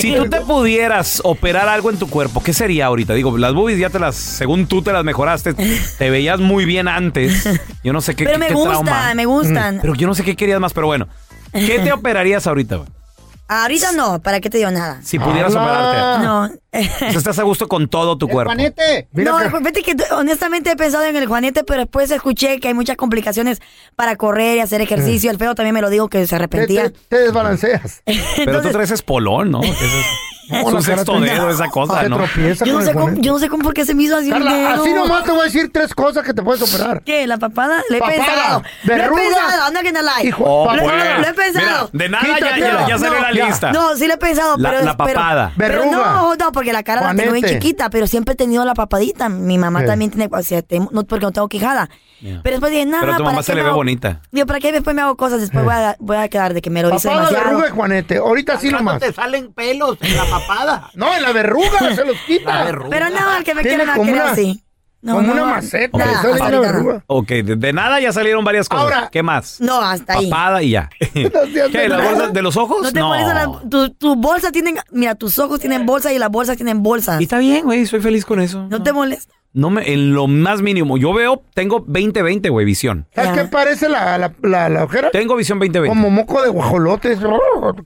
[0.00, 3.14] si, tú te pudieras operar algo en tu cuerpo, ¿qué sería ahorita?
[3.14, 6.88] Digo, las boobies ya te las, según tú te las mejoraste, te veías muy bien
[6.88, 7.48] antes.
[7.82, 9.14] Yo no sé qué, Pero qué- me qué trauma.
[9.14, 9.78] me gustan.
[9.80, 11.08] Pero yo no sé qué querías más, pero bueno.
[11.52, 12.80] ¿Qué te operarías ahorita?
[13.52, 15.00] Ahorita no, ¿para qué te digo nada?
[15.02, 16.24] Si pudieras operarte.
[16.24, 16.44] No.
[16.44, 16.50] O
[16.98, 18.50] sea, estás a gusto con todo tu cuerpo.
[18.52, 19.08] Juanete.
[19.10, 22.68] Mira no, que- fíjate que honestamente he pensado en el Juanete, pero después escuché que
[22.68, 23.60] hay muchas complicaciones
[23.96, 25.32] para correr y hacer ejercicio.
[25.32, 26.90] El feo también me lo dijo que se arrepentía.
[26.90, 28.02] te- te desbalanceas.
[28.36, 29.60] Pero tú traes espolón, ¿no?
[30.50, 32.16] Es, un sexto dedo esa cosa, ¿no?
[32.16, 33.22] tropieza Yo no, sé cómo, Juanete.
[33.26, 34.82] yo no sé cómo por qué se me hizo así un Carla, dedo.
[34.82, 37.02] así nomás te voy a decir tres cosas que te puedes operar.
[37.04, 37.26] ¿Qué?
[37.26, 37.82] ¿La papada?
[37.88, 38.62] Le he Papada, pensado.
[38.84, 40.28] Lo he pensado, I'm not gonna lie.
[40.28, 40.82] Hijo, Oh, papada.
[40.82, 41.20] pues.
[41.20, 41.90] Lo he pensado.
[41.92, 42.80] Mira, de nada ya, Quítatela.
[42.80, 43.46] ya, ya salió No, la ya.
[43.46, 43.72] lista.
[43.72, 44.84] No, sí lo he pensado, La- pero...
[44.84, 45.52] la pero- papada.
[45.56, 45.96] Pero, Verruga.
[46.12, 47.60] no, no, porque la cara la tengo bien Juanete.
[47.60, 49.28] chiquita, pero siempre he tenido la papadita.
[49.28, 49.86] Mi mamá Sí.
[49.86, 50.28] también tiene...
[50.32, 51.88] O sea, tengo- no, porque no tengo quijada.
[52.20, 52.40] Yeah.
[52.42, 54.20] Pero después dije, nada, Pero a tu ¿para mamá qué se le ve bonita.
[54.30, 55.40] Digo, ¿para qué después me hago cosas?
[55.40, 55.64] Después
[56.00, 57.46] voy a, quedar de que me lo hice Papada, demasiado.
[57.50, 58.16] verruga y Juanete.
[58.18, 59.00] Ahorita sí ¿Cuándo nomás.
[59.00, 60.39] te salen pelos en la papada?
[60.94, 62.64] No, en la verruga se los quita.
[62.64, 62.84] La.
[62.88, 64.62] Pero no, el que me quiere me va a como querer una- así.
[65.02, 65.48] No, como no, una no.
[65.48, 65.96] maceta.
[65.96, 66.60] Nada, hasta una no.
[66.60, 67.04] verruga.
[67.06, 68.84] Ok, de, de nada ya salieron varias cosas.
[68.84, 69.58] Ahora- ¿Qué más?
[69.60, 70.28] No, hasta ahí.
[70.28, 70.90] Papada y ya.
[71.72, 71.88] ¿Qué?
[71.88, 72.82] ¿Las bolsas de los ojos?
[72.82, 76.28] No te molesta la- tu, tu bolsa tienen, mira, tus ojos tienen bolsa y las
[76.28, 77.16] bolsas tienen bolsa.
[77.18, 78.66] Y está bien, güey, soy feliz con eso.
[78.68, 79.34] No te molesta.
[79.52, 80.96] No me, en lo más mínimo.
[80.98, 83.08] Yo veo, tengo 20-20, güey, visión.
[83.14, 85.10] ¿Sabes qué parece la, la, la, la ojera?
[85.10, 85.88] Tengo visión 20-20.
[85.88, 87.16] Como moco de guajolote.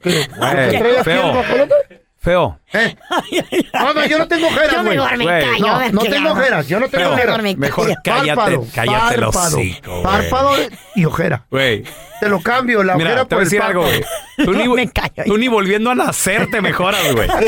[0.02, 1.32] Que- que trae aquí feo.
[1.32, 2.03] guajolote.
[2.24, 2.58] Feo.
[2.72, 2.96] ¿Eh?
[3.74, 4.96] No, no, yo no tengo ojeras, Yo güey.
[4.96, 5.66] mejor me callo.
[5.66, 7.12] No, no tengo ojeras, yo no tengo Feo.
[7.14, 7.42] ojeras.
[7.42, 10.02] me Mejor cállate, Párpado, cállate los párpado, hocico.
[10.02, 10.50] Párpado
[10.94, 11.44] y ojera.
[11.50, 11.84] Güey.
[12.20, 14.04] Te lo cambio, la Mira, ojera te por voy a decir algo, párpado.
[14.36, 14.46] güey.
[14.46, 15.24] Tú ni, Me callo.
[15.26, 17.28] tú ni volviendo a nacer te mejoras, güey.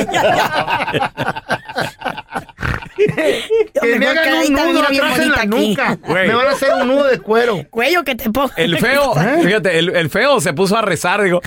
[2.96, 3.42] Que
[3.82, 5.68] me Mejor hagan quedadita, un nudo mira, bien atrás en la bonita aquí.
[5.70, 5.98] nuca.
[6.08, 6.28] Güey.
[6.28, 7.62] Me van a hacer un nudo de cuero.
[7.70, 8.50] Cuello que te pongo.
[8.56, 11.22] El feo, fíjate, el, el feo se puso a rezar.
[11.22, 11.40] Digo,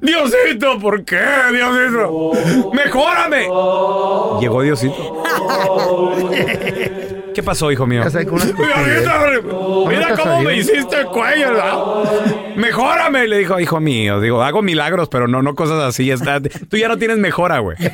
[0.00, 1.20] Diosito, ¿por qué,
[1.52, 2.32] Diosito?
[2.72, 3.42] ¡Mejórame!
[4.40, 5.22] Llegó Diosito.
[7.34, 8.02] ¿Qué pasó, hijo mío?
[9.88, 11.78] Mira, cómo me hiciste el cuello, ¿verdad?
[12.56, 14.20] Mejórame, le dijo, hijo mío.
[14.20, 16.10] Digo, hago milagros, pero no, no cosas así.
[16.10, 17.78] Está, tú ya no tienes mejora, güey.
[17.80, 17.90] ¡Ya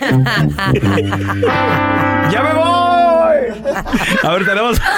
[2.43, 2.88] me voy!
[4.23, 4.81] A ver, tenemos.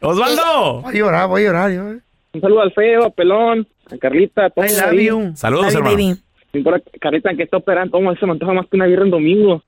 [0.00, 0.82] Osvaldo.
[0.82, 1.70] Voy a llorar, voy a llorar.
[1.70, 1.82] yo.
[2.32, 5.36] Un saludo al feo, a pelón, a Carlita, a todos love.
[5.36, 5.96] Saludos, hermano.
[5.96, 6.20] baby.
[7.00, 9.62] Carlita, que está operando, ¿cómo se me antoja más que una birra en domingo?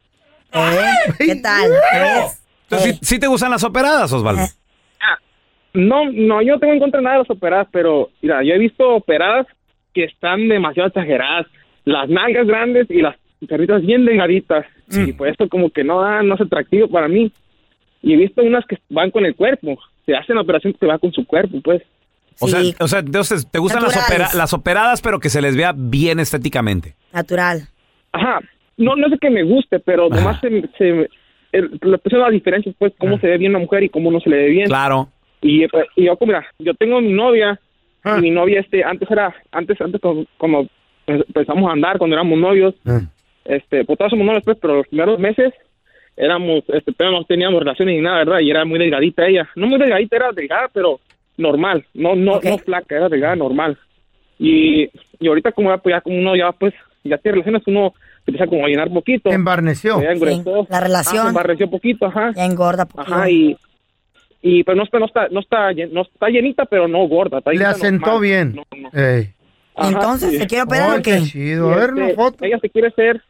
[0.53, 1.13] ¿Eh?
[1.19, 1.71] ¿Qué tal?
[2.79, 4.43] ¿sí, sí te gustan las operadas, Osvaldo?
[5.75, 8.59] No, no, yo no tengo en contra nada de las operadas, pero mira, yo he
[8.59, 9.47] visto operadas
[9.95, 11.47] que están demasiado exageradas.
[11.85, 13.17] Las nalgas grandes y las
[13.47, 14.67] carritas bien delgaditas.
[14.91, 17.31] Y pues esto como que no da, no es atractivo para mí.
[18.03, 19.79] Y he visto unas que van con el cuerpo.
[20.07, 21.83] Se hacen la operación que va con su cuerpo, pues.
[22.41, 22.75] O, sea, Sí.
[22.79, 26.21] o sea, entonces, ¿te gustan las, opera- las operadas, pero que se les vea bien
[26.21, 26.95] estéticamente?
[27.13, 27.63] Natural.
[28.13, 28.41] Ajá.
[28.77, 31.09] No, no es que me guste, pero nomás se, se
[31.51, 34.37] el, las diferencias, pues, cómo se ve bien una mujer y cómo no se le
[34.37, 34.69] ve bien.
[34.69, 35.09] Claro.
[35.43, 37.59] Y, eh, pues, y yo, como, mira, yo tengo mi novia,
[38.05, 38.17] Ah.
[38.19, 40.69] y mi novia, este, antes era, antes, antes, como, como
[41.07, 43.01] pues, empezamos a andar cuando éramos novios, Ah.
[43.49, 45.53] Este, pues todos somos novios, pues, pero los primeros meses
[46.17, 48.41] éramos, este, pero no teníamos relaciones ni nada, ¿verdad?
[48.41, 49.49] Y era muy delgadita ella.
[49.57, 51.01] No muy delgadita, era delgada, pero
[51.37, 53.79] normal, no no no flaca, era delgada normal.
[54.39, 54.89] Y,
[55.19, 56.75] y ahorita como ya, pues, ya como uno ya pues
[57.05, 57.95] ya tiene relaciones uno
[58.27, 59.31] empieza como a llenar poquito.
[59.31, 60.01] Embarneció.
[60.03, 60.67] Engordó.
[60.71, 61.27] la relación.
[61.27, 62.33] Ah, embarneció poquito, ajá.
[62.37, 63.15] Ya engorda poquito.
[63.15, 63.57] Ajá, y
[64.43, 67.53] y pero no está no está no está no está llenita, pero no gorda, está
[67.53, 68.23] Le asentó normal.
[68.23, 68.55] bien.
[68.57, 68.91] No, no.
[68.93, 69.31] Ey.
[69.75, 70.39] Ajá, Entonces, sí.
[70.39, 71.21] ¿se quiere operar Ay, o qué?
[71.23, 71.71] chido.
[71.73, 72.45] A Y ver, este, una foto.
[72.45, 73.23] Ella se quiere hacer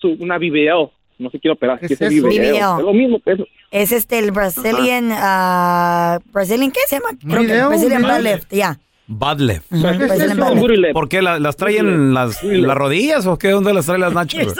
[0.00, 2.26] su, una video, no se quiere operar, ¿Qué es hacer eso?
[2.28, 2.52] video.
[2.54, 2.78] Video.
[2.78, 3.44] Es lo mismo que eso.
[3.70, 7.18] Es este el Brazilian, ah, Brazilian, ¿qué se llama?
[7.20, 8.78] Creo que Brazilian butt lift, ya.
[9.10, 9.72] Bad left.
[9.72, 10.34] Ujú, ¿Qué es eso?
[10.34, 10.60] lift.
[10.60, 10.92] Booty lift.
[10.92, 11.22] ¿Por qué?
[11.22, 13.48] ¿La- ¿Las traen en las, las rodillas o qué?
[13.50, 14.54] ¿Dónde las traen las nachas?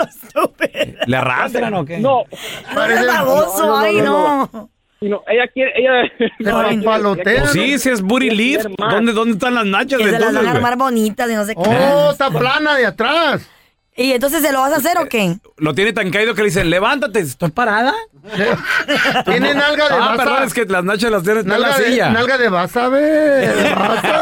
[1.06, 1.98] ¿Le arrastran o qué?
[1.98, 2.22] No,
[2.74, 4.70] Parece baboso, ay, no.
[5.00, 6.02] sino ella quiere ella
[6.38, 7.40] ella quiere- papalotea.
[7.40, 8.66] Pues sí, si es booty lift.
[8.78, 9.98] ¿Dónde, ¿Dónde están las nachas?
[9.98, 11.60] Que se las van a armar bonitas y no sé qué.
[11.66, 13.46] Oh, está plana de atrás.
[14.00, 15.38] ¿Y entonces se lo vas a hacer o qué?
[15.56, 17.92] Lo tiene tan caído que le dicen, levántate, ¿estoy parada?
[19.24, 21.58] Tiene nalga de Ah, vas a- perdón, es que las nachas las tiene en la
[21.58, 22.10] Nalga de, silla.
[22.10, 23.74] nalga de vas a ver.
[23.74, 24.04] Vas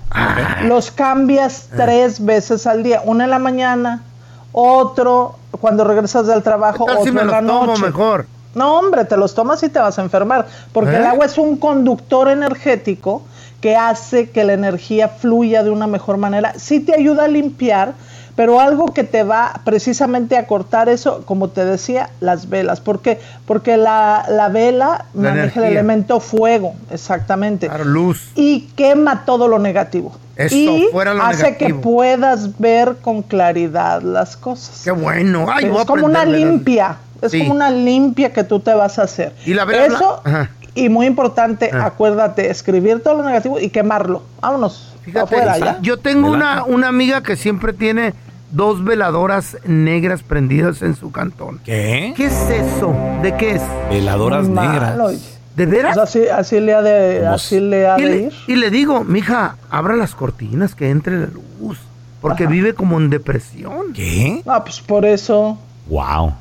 [0.63, 3.01] Los cambias tres veces al día.
[3.05, 4.03] Uno en la mañana,
[4.51, 7.82] otro cuando regresas del trabajo, ¿Qué tal otro si me en la tomo noche.
[7.84, 8.26] mejor?
[8.55, 10.45] No, hombre, te los tomas y te vas a enfermar.
[10.73, 10.97] Porque ¿Eh?
[10.97, 13.23] el agua es un conductor energético
[13.61, 16.53] que hace que la energía fluya de una mejor manera.
[16.57, 17.93] Sí te ayuda a limpiar,
[18.35, 22.81] pero algo que te va precisamente a cortar eso, como te decía, las velas.
[22.81, 23.19] ¿Por qué?
[23.45, 25.67] Porque la, la vela La maneja energía.
[25.67, 27.67] el elemento fuego, exactamente.
[27.67, 28.31] Claro, luz.
[28.35, 30.13] Y quema todo lo negativo.
[30.45, 34.81] Eso, y fuera lo hace que puedas ver con claridad las cosas.
[34.83, 35.45] Qué bueno.
[35.49, 36.33] Ay, es a como una ¿verdad?
[36.37, 36.97] limpia.
[37.21, 37.39] Es Sí.
[37.39, 39.33] como una limpia que tú te vas a hacer.
[39.45, 40.49] Y la vela Eso, Ajá.
[40.73, 44.23] y muy importante, acuérdate, escribir todo lo negativo y quemarlo.
[44.41, 44.93] Vámonos.
[45.03, 45.77] Fíjate, afuera, ¿ya?
[45.81, 48.13] yo tengo una, una amiga que siempre tiene
[48.51, 51.59] dos veladoras negras prendidas en su cantón.
[51.63, 52.13] ¿Qué?
[52.17, 52.93] ¿Qué es eso?
[53.23, 53.61] ¿De qué es?
[53.89, 54.91] Veladoras negras.
[54.91, 55.19] Malo, oye.
[55.55, 55.95] ¿De veras?
[55.95, 58.33] Pues así, así le ha de, así le ha y, de le, ir.
[58.47, 61.77] y le digo, mija, abra las cortinas, que entre la luz.
[62.21, 63.93] Porque vive como en depresión.
[63.93, 64.43] ¿Qué?
[64.45, 65.57] Ah, pues por eso.
[65.87, 66.33] Wow.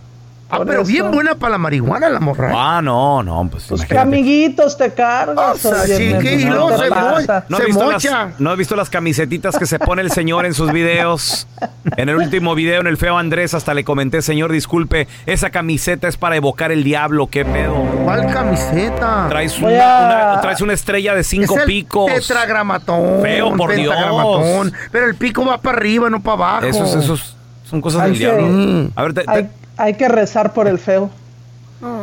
[0.52, 0.90] Ah, Por pero eso.
[0.90, 2.50] bien buena para la marihuana la morra.
[2.54, 5.64] Ah, no, no, pues, Pues que amiguitos te cargas.
[5.64, 7.44] O sea, sí, que- y luego se pasa.
[7.48, 8.24] ¿No has, Se visto mocha.
[8.26, 11.46] las, ¿No has visto las camisetitas que se pone el señor en sus videos?
[11.96, 16.08] En el último video, en el feo Andrés, hasta le comenté, señor, disculpe, esa camiseta
[16.08, 17.74] es para evocar el diablo, ¿qué pedo?
[18.04, 19.26] ¿Cuál camiseta?
[19.28, 22.10] Traes una, a- una- traes una estrella de cinco es el picos.
[22.12, 23.22] Tetragramatón.
[23.22, 23.94] Feo, por Dios.
[23.94, 24.72] pentagramatón.
[24.90, 26.66] Pero el pico va para arriba, no para abajo.
[26.66, 27.36] Esos, esos
[27.68, 28.90] son cosas del diablo.
[28.96, 29.50] A ver, te- te-
[29.80, 31.10] Hay, que rezar por el feo.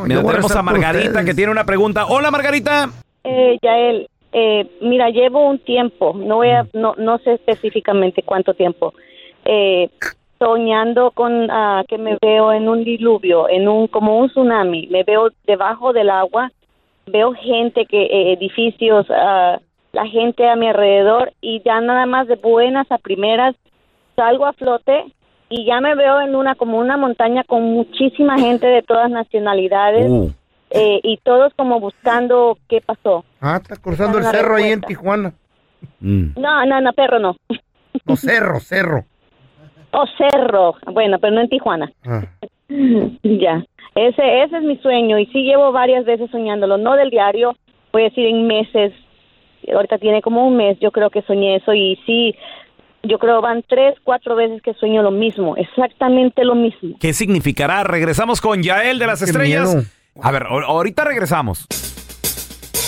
[0.03, 2.07] Mira, a tenemos a Margarita que tiene una pregunta.
[2.07, 2.89] Hola, Margarita.
[3.23, 8.53] Eh, Yael, eh, mira, llevo un tiempo, no voy a, no, no sé específicamente cuánto
[8.53, 8.93] tiempo,
[9.45, 9.89] eh,
[10.39, 15.03] soñando con ah, que me veo en un diluvio, en un como un tsunami, me
[15.03, 16.51] veo debajo del agua,
[17.07, 19.59] veo gente que eh, edificios, ah,
[19.93, 23.55] la gente a mi alrededor y ya nada más de buenas a primeras
[24.15, 25.05] salgo a flote
[25.49, 30.09] y ya me veo en una como una montaña con muchísima gente de todas nacionalidades
[30.09, 30.31] Uh,
[30.69, 33.23] eh, y todos como buscando qué pasó.
[33.39, 34.87] Ah, está cruzando el cerro ahí en respuesta.
[34.87, 35.33] Tijuana.
[36.01, 36.25] mm.
[36.35, 37.37] No, no, no, perro no.
[38.05, 39.05] No, cerro, cerro.
[39.91, 40.75] O cerro.
[40.91, 41.91] Bueno, pero no en Tijuana.
[42.05, 42.23] Ah.
[43.23, 43.63] Ya.
[43.95, 46.77] Ese, ese es mi sueño y sí llevo varias veces soñándolo.
[46.77, 47.55] No del diario,
[47.93, 48.93] voy a decir en meses.
[49.73, 52.35] Ahorita tiene como un mes, yo creo que soñé eso y sí,
[53.03, 56.97] yo creo van tres, cuatro veces que sueño lo mismo, exactamente lo mismo.
[56.99, 57.83] ¿Qué significará?
[57.83, 59.73] Regresamos con Yael de las Qué Estrellas.
[59.75, 59.85] miedo.
[60.21, 61.65] A ver, ahor- ahorita regresamos.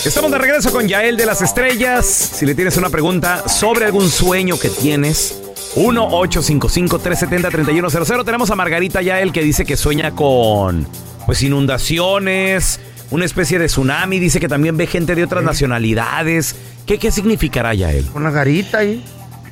[0.04, 2.06] Estamos de regreso con Yael de las Estrellas.
[2.06, 5.42] Si le tienes una pregunta sobre algún sueño que tienes,
[5.76, 8.24] 1-855-370-3100.
[8.24, 10.86] Tenemos a Margarita Yael que dice que sueña con
[11.26, 12.80] pues inundaciones,
[13.10, 14.18] una especie de tsunami.
[14.18, 16.56] Dice que también ve gente de otras nacionalidades.
[16.86, 18.06] ¿Qué, qué significará ya él?
[18.14, 19.04] Una garita ahí.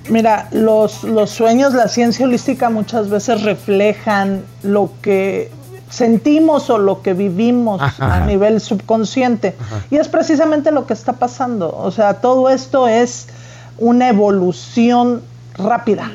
[0.08, 5.50] Mira, los, los sueños, la ciencia holística muchas veces reflejan lo que
[5.90, 8.16] sentimos o lo que vivimos Ajá.
[8.16, 9.56] a nivel subconsciente.
[9.90, 11.74] Y es precisamente lo que está pasando.
[11.76, 13.28] O sea, todo esto es
[13.78, 15.22] una evolución
[15.54, 16.10] rápida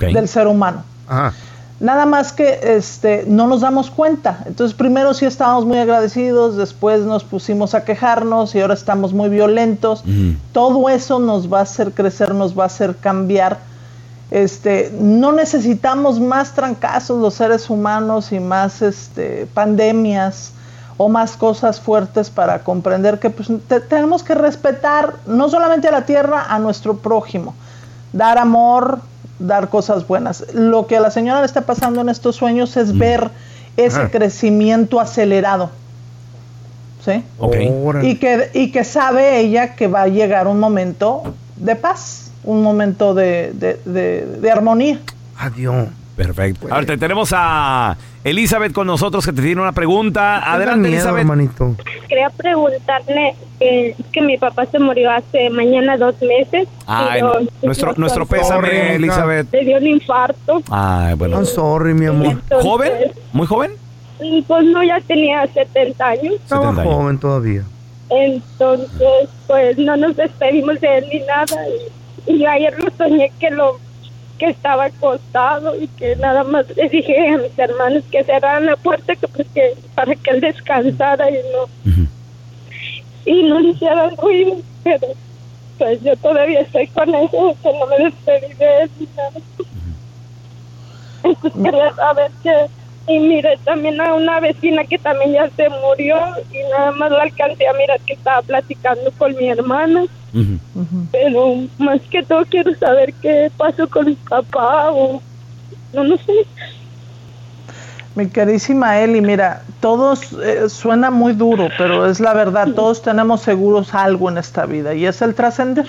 [0.00, 0.82] del ser humano.
[1.08, 1.32] Ajá.
[1.80, 4.40] Nada más que este, no nos damos cuenta.
[4.46, 9.28] Entonces, primero sí estábamos muy agradecidos, después nos pusimos a quejarnos y ahora estamos muy
[9.28, 10.02] violentos.
[10.52, 13.58] Todo eso nos va a hacer crecer, nos va a hacer cambiar.
[14.30, 20.52] Este, no necesitamos más trancazos los seres humanos y más este, pandemias
[20.96, 25.92] o más cosas fuertes para comprender que pues, te- tenemos que respetar no solamente a
[25.92, 27.54] la tierra, a nuestro prójimo.
[28.12, 28.98] Dar amor,
[29.38, 30.44] dar cosas buenas.
[30.54, 33.30] Lo que a la señora le está pasando en estos sueños es ver
[33.76, 35.70] ese crecimiento acelerado.
[37.04, 37.22] ¿Sí?
[37.38, 37.56] Ok.
[38.02, 41.22] Y que, y que sabe ella que va a llegar un momento
[41.56, 44.98] de paz, un momento de, de- de- de armonía.
[45.38, 45.86] Adiós.
[46.16, 46.66] Perfecto.
[46.68, 50.38] Ahora te tenemos a Elizabeth con nosotros que te tiene una pregunta.
[50.52, 51.20] Adelante, miedo, Elizabeth.
[51.20, 51.76] hermanito.
[52.08, 56.68] Quería preguntarle eh, que mi papá se murió hace mañana dos meses.
[56.86, 58.96] Ay, Pero- nuestro, nuestro pésame.
[58.96, 59.46] Elizabeth.
[59.52, 60.62] Le dio un infarto.
[60.70, 61.36] Ay, bueno.
[61.36, 62.26] I'm sorry, mi amor.
[62.32, 62.92] Entonces, ¿Joven?
[63.32, 63.72] ¿Muy joven?
[64.20, 66.34] y Pues no, ya tenía 70 años.
[66.34, 66.94] Estaba 70 años.
[66.94, 67.62] joven todavía.
[68.10, 71.46] Entonces, pues no nos despedimos de él ni nada.
[72.26, 73.78] Y, y yo ayer lo soñé que lo
[74.38, 78.76] que estaba acostado y que nada más le dije a mis hermanos que cerraran la
[78.76, 82.04] puerta que porque para que él descansara y no.
[83.24, 85.08] Y no le hicieran ruido pero
[85.76, 89.40] pues yo todavía estoy con eso que no me despedí de él ni nada.
[91.24, 92.52] Entonces quería saber que
[93.08, 96.16] y mire también a una vecina que también ya se murió
[96.52, 100.04] y nada más la alcancé a mirar que estaba platicando con mi hermana
[101.12, 105.20] pero más que todo quiero saber qué pasó con mi papá o
[105.92, 106.32] no no sé.
[108.14, 113.42] Mi queridísima Eli, mira, todos eh, suena muy duro, pero es la verdad, todos tenemos
[113.42, 115.86] seguros algo en esta vida y es el trascender.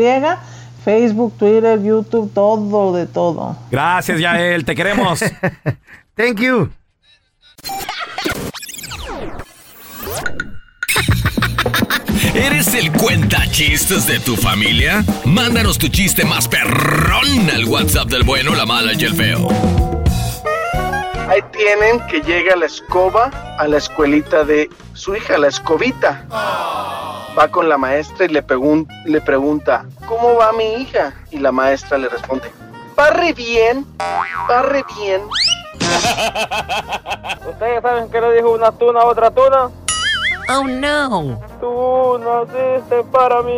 [0.83, 3.59] Facebook, Twitter, YouTube, todo de todo.
[3.71, 5.23] Gracias, Yael, te queremos.
[6.17, 6.71] Thank you.
[12.35, 15.03] ¿Eres el cuenta chistes de tu familia?
[15.25, 19.49] Mándanos tu chiste más perrón al WhatsApp del bueno, la mala y el feo.
[21.29, 26.27] Ahí tienen que llega la escoba a la escuelita de su hija, la escobita.
[27.39, 31.13] Va con la maestra y le, pregun- le pregunta, ¿cómo va mi hija?
[31.31, 32.51] Y la maestra le responde,
[32.99, 33.87] va re bien,
[34.51, 35.21] va re bien.
[37.49, 39.69] ¿Ustedes saben qué le dijo una tuna a otra tuna?
[40.51, 41.39] Oh no.
[41.61, 43.53] Tú naciste para mí.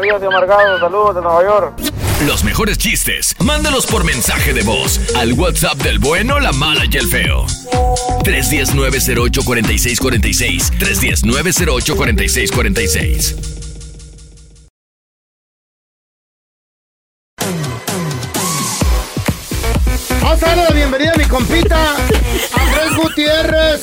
[0.00, 1.74] Ríos de amargado, saludos de Nueva York.
[2.26, 6.96] Los mejores chistes, mándalos por mensaje de voz al WhatsApp del bueno, la mala y
[6.96, 7.44] el feo.
[8.24, 10.70] 319-08-4646.
[10.78, 13.34] 319-08-4646.
[20.22, 21.94] Vamos a darle la bienvenida a mi compita,
[22.96, 23.82] Gutiérrez,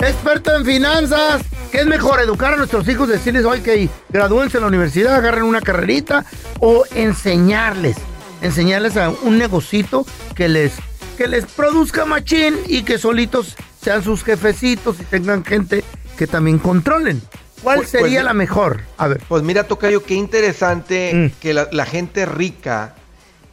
[0.00, 1.42] experto en finanzas.
[1.70, 5.44] ¿Qué es mejor, educar a nuestros hijos, decirles, oye, que gradúense en la universidad, agarren
[5.44, 6.26] una carrerita,
[6.60, 7.96] o enseñarles,
[8.42, 10.74] enseñarles a un negocito que les,
[11.16, 15.82] que les produzca machín y que solitos sean sus jefecitos y tengan gente
[16.18, 17.22] que también controlen?
[17.62, 18.82] ¿Cuál Pues- sería pues- la mejor?
[18.98, 19.22] A ver.
[19.26, 22.96] Pues mira, Tocayo, qué interesante que la, la gente rica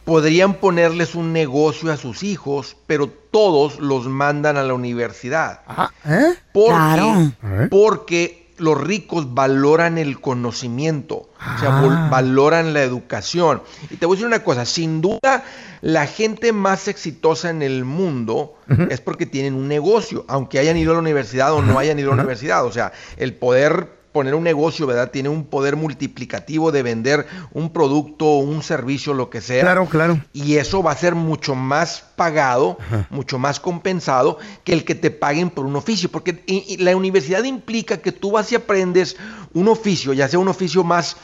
[0.04, 5.60] podrían ponerles un negocio a sus hijos, pero todos los mandan a la universidad.
[6.04, 6.34] ¿Eh?
[6.52, 7.32] Porque, Claro.
[7.70, 11.14] porque los ricos valoran el conocimiento,
[11.54, 12.08] o sea, Ah.
[12.10, 13.62] valoran la educación.
[13.88, 15.44] Y te voy a decir una cosa, sin duda
[15.80, 18.56] la gente más exitosa en el mundo
[18.90, 22.12] es porque tienen un negocio, aunque hayan ido a la universidad o no hayan ido
[22.12, 22.64] a la universidad.
[22.66, 25.10] O sea, el poder poner un negocio, ¿verdad?
[25.10, 29.62] Tiene un poder multiplicativo de vender un producto, un servicio, lo que sea.
[29.62, 30.20] Claro, claro.
[30.32, 32.76] Y eso va a ser mucho más pagado,
[33.08, 36.10] mucho más compensado que el que te paguen por un oficio.
[36.10, 39.16] Porque y- y la universidad implica que tú vas y aprendes
[39.54, 41.16] un oficio, ya sea un oficio más.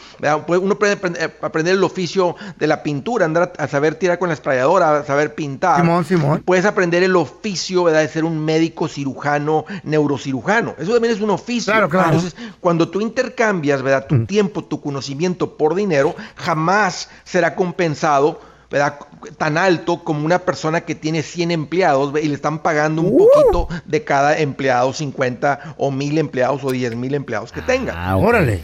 [0.46, 0.94] Puede- uno puede
[1.42, 5.34] aprender, el oficio de la pintura, andar a, saber tirar con la esprayadora, a saber
[5.34, 5.82] pintar.
[5.82, 6.42] Simón, Simón.
[6.46, 8.00] Puedes aprender el oficio, ¿verdad?
[8.00, 10.74] De ser un médico cirujano, neurocirujano.
[10.78, 11.74] Eso también es un oficio.
[11.74, 12.14] Claro, claro.
[12.14, 14.06] Entonces, cuando tú intercambias, ¿verdad?
[14.06, 18.40] Tu tiempo, tu conocimiento por dinero, jamás será compensado,
[18.76, 18.98] ¿verdad?
[19.38, 23.68] Tan alto como una persona que tiene 100 empleados y le están pagando un poquito
[23.84, 28.16] de cada empleado, 50 o 1000 empleados o 10 mil empleados que tenga.
[28.16, 28.60] Órale.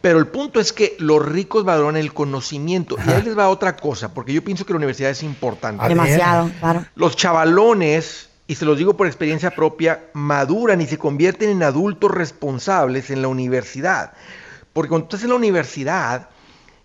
[0.00, 2.96] Pero el punto es que los ricos valoran el conocimiento.
[3.06, 5.88] Y ahí les va otra cosa, porque yo pienso que la universidad es importante.
[5.88, 6.84] Demasiado, claro.
[6.94, 12.10] Los chavalones, y se los digo por experiencia propia, maduran y se convierten en adultos
[12.10, 14.12] responsables en la universidad.
[14.74, 16.28] Porque cuando estás en la universidad,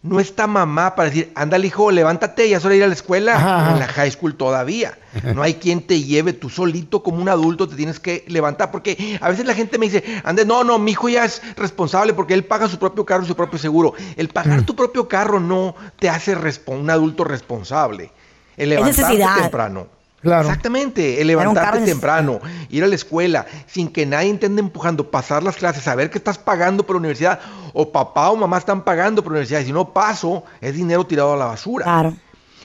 [0.02, 2.94] no está mamá para decir, ándale hijo, levántate, ya es hora de ir a la
[2.94, 3.36] escuela.
[3.36, 3.74] Ajá.
[3.74, 4.98] En la high school todavía.
[5.36, 8.72] No hay quien te lleve, tú solito como un adulto te tienes que levantar.
[8.72, 12.14] Porque a veces la gente me dice, ande, no, no, mi hijo ya es responsable
[12.14, 13.94] porque él paga su propio carro y su propio seguro.
[14.16, 16.38] El pagar tu propio carro no te hace
[16.68, 18.12] un adulto responsable.
[18.56, 19.99] El Es levantarte temprano.
[20.22, 20.48] Claro.
[20.50, 22.40] Exactamente, el levantarte temprano,
[22.70, 26.18] ir a la escuela, sin que nadie te ande empujando, pasar las clases, saber que
[26.18, 27.40] estás pagando por la universidad,
[27.74, 31.06] o papá o mamá están pagando por la universidad, y si no paso, es dinero
[31.06, 31.86] tirado a la basura.
[31.86, 32.16] Claro.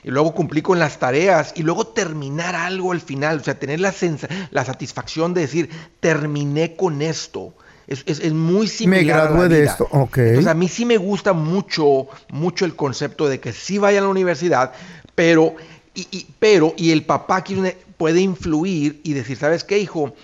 [0.03, 3.81] Y luego cumplir con las tareas, y luego terminar algo al final, o sea, tener
[3.81, 3.95] la,
[4.51, 7.55] la satisfacción de decir, terminé con esto.
[7.87, 9.21] Es, es- es muy similar.
[9.21, 10.19] a la gradué de esto, ok.
[10.19, 14.03] Entonces, a mí sí me gusta mucho, mucho el concepto de que sí vaya a
[14.03, 14.73] la universidad,
[15.15, 15.55] pero,
[15.95, 17.45] y, y- pero, y el papá
[17.97, 20.15] puede influir y decir, ¿sabes qué, hijo?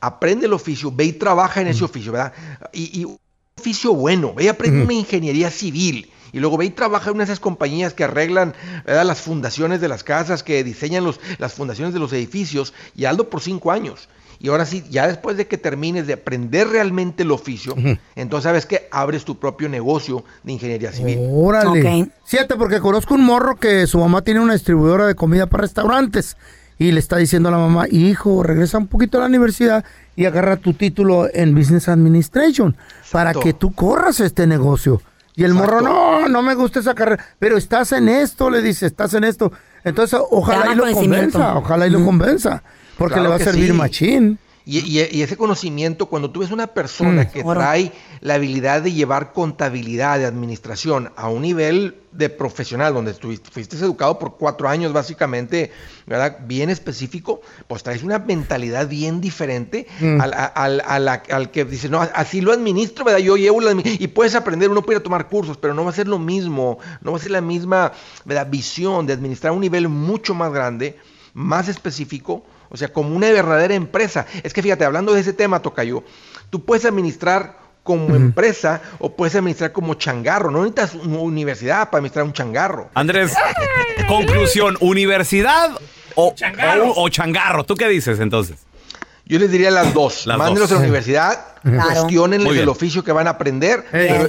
[0.00, 2.32] Aprende el oficio, ve y trabaja en ese oficio, ¿verdad?
[2.72, 3.18] Y, y un
[3.58, 6.10] oficio bueno, ve y aprende una ingeniería civil.
[6.32, 8.54] Y luego ve y trabaja en una de esas compañías que arreglan
[8.84, 9.06] ¿verdad?
[9.06, 13.30] las fundaciones de las casas, que diseñan los, las fundaciones de los edificios, y hazlo
[13.30, 14.08] por cinco años.
[14.38, 17.74] Y ahora sí, ya después de que termines de aprender realmente el oficio,
[18.14, 21.18] entonces sabes que abres tu propio negocio de ingeniería civil.
[21.20, 22.10] Órale.
[22.24, 26.36] Siete, porque conozco un morro que su mamá tiene una distribuidora de comida para restaurantes
[26.78, 29.84] y le está diciendo a la mamá, hijo, regresa un poquito a la universidad
[30.14, 32.76] y agarra tu título en Business Administration
[33.12, 35.00] para que tú corras este negocio.
[35.34, 38.86] Y el morro, no, no me gusta esa carrera, pero estás en esto, le dice,
[38.86, 39.52] estás en esto.
[39.84, 42.62] Entonces, ojalá y lo convenza, ojalá y lo convenza,
[42.96, 43.72] porque Claro le va a servir sí.
[43.72, 44.38] machín.
[44.68, 47.26] Y, y- y ese conocimiento, cuando tú ves una persona Mm.
[47.30, 53.12] que trae la habilidad de llevar contabilidad, de administración a un nivel de profesional, donde
[53.12, 55.70] estuviste, fuiste educado por cuatro años básicamente,
[56.04, 56.38] ¿verdad?
[56.48, 60.20] Bien específico, pues traes una mentalidad bien diferente Mm.
[60.20, 63.20] al, a- al- a la- al que dice, no, así lo administro, ¿verdad?
[63.20, 63.98] Yo llevo la admi-".
[64.00, 66.18] y puedes aprender, uno puede ir a tomar cursos, pero no va a ser lo
[66.18, 67.92] mismo, no va a ser la misma
[68.24, 68.48] ¿verdad?
[68.50, 70.96] visión de administrar a un nivel mucho más grande,
[71.34, 74.26] más específico, o sea, como una verdadera empresa.
[74.42, 76.04] Es que fíjate, hablando de ese tema, Tocayo,
[76.50, 80.50] tú puedes administrar como empresa o puedes administrar como changarro.
[80.50, 82.90] No necesitas una universidad para administrar un changarro.
[82.94, 83.32] Andrés,
[84.08, 85.78] conclusión, ¿universidad
[86.16, 86.90] o changarro?
[86.90, 87.64] O, o changarro?
[87.64, 88.66] ¿Tú qué dices entonces?
[89.28, 90.24] Yo les diría las dos.
[90.26, 90.70] Las Mándenlos dos.
[90.70, 91.88] a la universidad, Claro.
[92.02, 93.84] cuestionenles el oficio que van a aprender.
[93.90, 94.28] Pero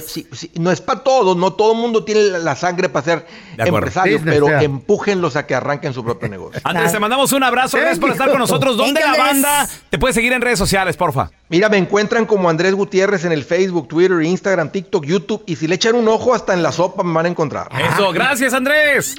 [0.56, 3.26] no es para todos, no todo el mundo tiene la- sangre para ser
[3.58, 4.62] empresario, pero yeah.
[4.62, 6.60] empújenlos a que arranquen su propio negocio.
[6.64, 7.76] Andrés, te mandamos un abrazo.
[7.76, 8.76] Gracias por estar con nosotros.
[8.76, 11.30] ¿Dónde la banda te puede seguir en redes sociales, porfa?
[11.48, 15.44] Mira, me encuentran como Andrés Gutiérrez en el Facebook, Twitter, Instagram, TikTok, YouTube.
[15.46, 17.68] Y si le echan un ojo, hasta en la sopa me van a encontrar.
[17.94, 19.14] Eso, gracias, Andrés.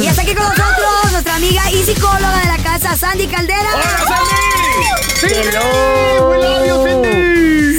[0.00, 0.71] Y está aquí con nosotros
[1.42, 3.58] amiga y psicóloga de la casa, Sandy Caldera.
[3.74, 3.98] ¡Hola,
[5.20, 5.32] Sandy!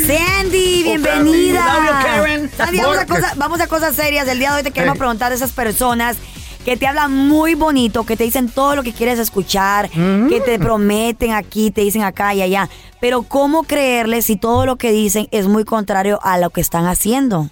[0.05, 1.63] Sandy, bienvenida.
[1.73, 2.51] Love you, Karen.
[2.57, 4.27] Sandy, vamos a, Porque- cosas, vamos a cosas serias.
[4.27, 6.17] El día de hoy te queremos preguntar a esas personas
[6.65, 10.27] que te hablan muy bonito, que te dicen todo lo que quieres escuchar, Mm.
[10.27, 12.67] que te prometen aquí, te dicen acá y allá.
[12.99, 16.85] Pero ¿cómo creerles si todo lo que dicen es muy contrario a lo que están
[16.85, 17.49] haciendo?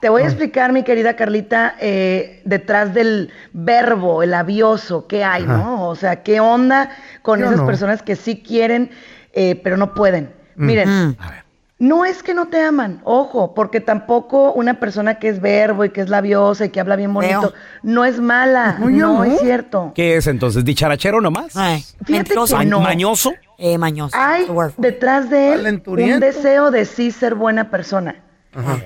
[0.00, 5.42] Te voy a explicar, mi querida Carlita, eh, detrás del verbo, el avioso, qué hay,
[5.44, 5.56] Ajá.
[5.56, 5.88] ¿no?
[5.88, 6.90] O sea, qué onda
[7.22, 7.66] con Yo esas no.
[7.66, 8.90] personas que sí quieren,
[9.32, 10.32] eh, pero no pueden.
[10.56, 10.64] Mm.
[10.66, 11.16] Miren,
[11.80, 15.90] no es que no te aman, ojo, porque tampoco una persona que es verbo y
[15.90, 17.52] que es labiosa y que habla bien bonito,
[17.82, 19.24] no es mala, No, no, no.
[19.24, 19.92] es cierto.
[19.94, 20.64] ¿Qué es entonces?
[20.64, 21.52] ¿Dicharachero nomás?
[22.04, 22.80] Fíjate que Ma- no.
[22.80, 23.32] ¿Mañoso?
[23.58, 24.16] Eh, mañoso.
[24.16, 24.46] Hay
[24.76, 28.16] detrás de él un deseo de sí ser buena persona.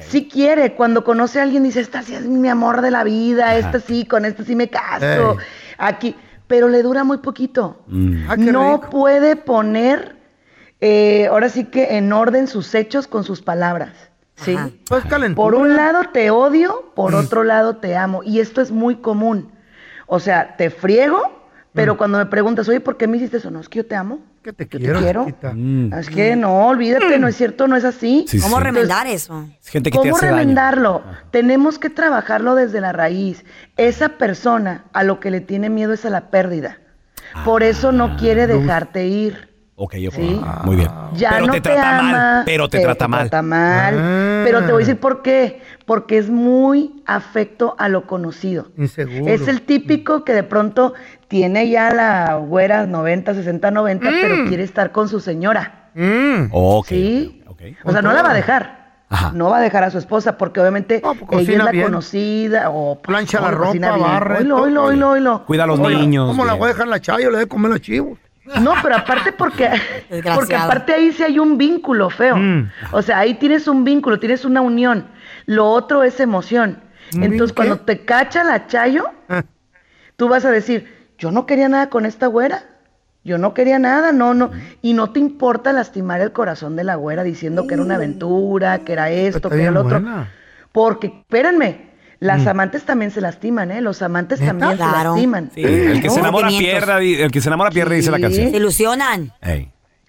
[0.00, 3.56] Sí quiere, cuando conoce a alguien dice, esta sí es mi amor de la vida,
[3.56, 5.46] esta sí, con esta sí me caso, Ey.
[5.78, 6.16] aquí,
[6.46, 7.82] pero le dura muy poquito.
[8.28, 8.90] Ah, qué no rico.
[8.90, 10.16] puede poner,
[10.80, 13.92] eh, ahora sí que en orden sus hechos con sus palabras.
[14.36, 14.56] ¿sí?
[14.88, 15.04] Pues
[15.34, 18.22] Por un lado te odio, por otro lado te amo.
[18.22, 19.52] Y esto es muy común.
[20.06, 21.41] O sea, te friego,
[21.72, 23.50] pero cuando me preguntas, oye, ¿por qué me hiciste eso?
[23.50, 24.20] No, es que yo te amo.
[24.42, 25.24] Que te quiero, te quiero.
[25.26, 25.54] chiquita.
[25.98, 28.24] Es que no, olvídate, no es cierto, no es así.
[28.28, 28.64] Sí, ¿Cómo sí.
[28.64, 29.46] remendar eso?
[29.62, 30.36] Es gente que te ¿Cómo daño.
[30.36, 31.02] remendarlo?
[31.30, 33.44] Tenemos que trabajarlo desde la raíz.
[33.76, 36.78] Esa persona a lo que le tiene miedo es a la pérdida.
[37.44, 39.51] Por eso no quiere dejarte ir.
[39.84, 40.40] Ok, yo Sí.
[40.62, 40.88] Muy bien.
[41.14, 42.42] Ya pero no te te, trata ama, mal.
[42.44, 43.28] Pero te, trata mal.
[43.28, 43.96] trata mal.
[43.98, 44.42] Ah.
[44.44, 45.60] Pero te voy a decir por qué.
[45.86, 48.68] Porque es muy afecto a lo conocido.
[48.78, 49.32] Inseguro.
[49.32, 50.94] Es el típico que de pronto
[51.26, 55.88] tiene ya la güera 90, 60, 90, pero quiere estar con su señora.
[55.94, 56.50] Mm.
[56.52, 56.86] Ok.
[56.86, 57.42] ¿Sí?
[57.82, 58.82] O sea, no la va a dejar.
[59.34, 61.02] No va a dejar a su esposa porque obviamente
[61.32, 61.86] ella es la bien.
[61.86, 65.44] conocida o Plancha no, la ropa, barre, oílo, oílo, oílo.
[65.44, 66.28] Cuida a los niños.
[66.28, 67.30] ¿Cómo la voy a dejar la chayo?
[67.30, 68.16] Le voy a comer los chivos.
[68.60, 69.70] No, pero aparte porque,
[70.34, 72.36] porque aparte ahí sí hay un vínculo feo.
[72.36, 72.70] Mm.
[72.92, 75.06] O sea, ahí tienes un vínculo, tienes una unión.
[75.46, 76.82] Lo otro es emoción.
[77.14, 77.56] ¿Un Entonces, qué?
[77.56, 79.42] cuando te cacha la chayo, Ah.
[80.16, 82.64] tú vas a decir, yo no quería nada con esta güera.
[83.24, 84.50] Yo no quería nada, no, no.
[84.80, 88.80] Y no te importa lastimar el corazón de la güera diciendo que era una aventura,
[88.80, 90.00] que era esto, Está que era lo otro.
[90.00, 90.28] buena.
[90.72, 91.91] Porque, espérenme,
[92.22, 92.48] las Mm.
[92.48, 93.80] amantes también se lastiman, ¿eh?
[93.80, 94.52] Los amantes ¿Neta?
[94.52, 95.50] también se lastiman.
[95.54, 98.22] Sí, el que se enamora pierda, el que se enamora pierde, dice la Sí.
[98.22, 98.50] canción.
[98.50, 99.32] Se ilusionan.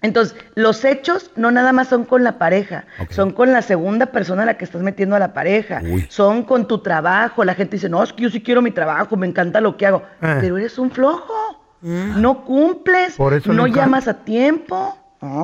[0.00, 4.42] Entonces, los hechos no nada más son con la pareja, son con la segunda persona
[4.42, 6.06] a la que estás metiendo a la pareja, Uy.
[6.10, 7.42] son con tu trabajo.
[7.44, 9.86] La gente dice, no, es que yo sí quiero mi trabajo, me encanta lo que
[9.86, 10.36] hago, Eh.
[10.40, 11.32] pero eres un flojo,
[11.80, 13.80] no cumples, Por eso no encanta.
[13.86, 14.96] llamas a tiempo.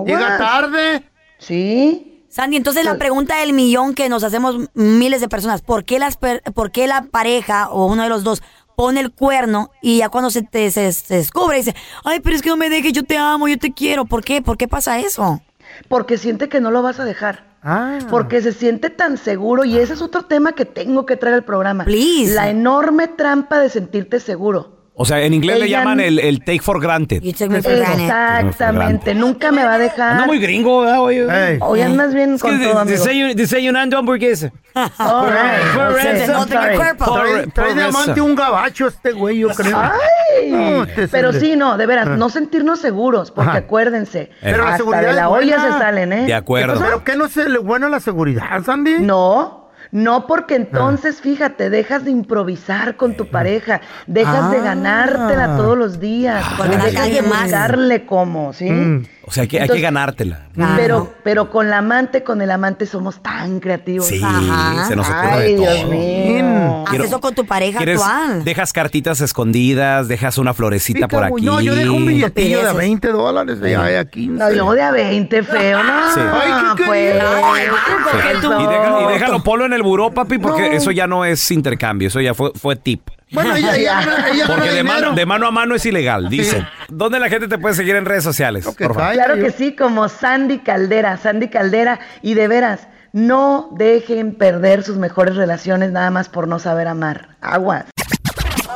[0.06, 1.02] Llega tarde.
[1.38, 2.09] Sí.
[2.30, 6.16] Sandy, entonces la pregunta del millón que nos hacemos miles de personas, ¿por qué, las
[6.16, 8.40] per- ¿por qué la pareja o uno de los dos
[8.76, 11.74] pone el cuerno y ya cuando se, te, se, se descubre dice,
[12.04, 14.04] ay, pero es que no me dejes, yo te amo, yo te quiero?
[14.06, 14.40] ¿Por qué?
[14.42, 15.42] ¿Por qué pasa eso?
[15.88, 17.50] Porque siente que no lo vas a dejar.
[17.62, 17.98] Ah.
[18.08, 21.44] Porque se siente tan seguro y ese es otro tema que tengo que traer al
[21.44, 21.84] programa.
[21.84, 22.32] Please.
[22.32, 24.79] La enorme trampa de sentirte seguro.
[25.03, 27.22] O sea, en inglés le llaman el, el take for granted.
[27.22, 28.05] You take me for granted.
[28.48, 30.12] Exactamente, nunca me va a dejar.
[30.12, 31.26] Anda muy gringo, ¿verdad, oye?
[31.53, 31.59] Ey.
[31.62, 32.98] Hoy andas bien Es con de- todo, amigo.
[33.03, 34.53] desayu- desayunando hamburguesa.
[34.98, 36.28] All right.
[36.28, 39.76] No Trae, diamante un gabacho este güey, yo creo.
[39.78, 42.16] Ay, No, este es pero sí, no, de veras, Ah.
[42.16, 43.59] no sentirnos seguros, porque Ajá.
[43.61, 46.26] acuérdense, Pero la hasta seguridad de la olla se salen, ¿eh?
[46.26, 46.78] De acuerdo.
[46.80, 48.98] ¿Pero qué no es le buena la seguridad, Sandy?
[49.01, 49.59] No,
[49.93, 54.62] no, porque entonces, fíjate, dejas de improvisar con tu pareja, dejas de Ah.
[54.62, 58.70] ganártela todos los días, Con la dejas de buscarle cómo, ¿sí?
[58.70, 59.07] Mm.
[59.30, 60.48] O sea, que hay que ganártela.
[60.76, 64.04] Pero, pero con la amante, con el amante somos tan creativos.
[64.08, 64.86] Sí, Ajá.
[64.88, 65.90] se nos ocurre Ay, de Dios todo.
[65.92, 66.82] mío.
[66.82, 68.42] Haz Quiero- eso con tu pareja ¿Quieres- actual.
[68.42, 71.44] dejas cartitas escondidas, dejas una florecita por aquí.
[71.44, 72.76] No, yo dejo un billetillo de Estupideces.
[72.76, 74.36] 20 dólares de ahí a 15.
[74.44, 76.12] No, y luego de a 20, feo, ¿no?
[76.12, 76.20] Sí.
[76.20, 78.60] Ay, ¿qué pues, ¿por qué pues?
[78.60, 80.76] Y, deja- y déjalo polo en el buró, papi, porque No.
[80.76, 83.02] eso ya no es intercambio, eso ya fue, fue tip.
[83.32, 86.66] Bueno, ella, ella, ella Porque de mano, de mano a mano es ilegal, dicen.
[86.88, 88.64] ¿Dónde la gente te puede seguir en redes sociales?
[88.64, 89.12] Por favor.
[89.12, 94.96] Claro que sí, como Sandy Caldera, Sandy Caldera, y de veras, no dejen perder sus
[94.96, 97.36] mejores relaciones nada más por no saber amar.
[97.40, 97.86] Aguas.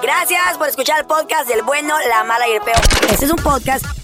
[0.02, 2.80] Gracias por escuchar el podcast del bueno, la mala y el peor.
[3.10, 4.03] Este es un podcast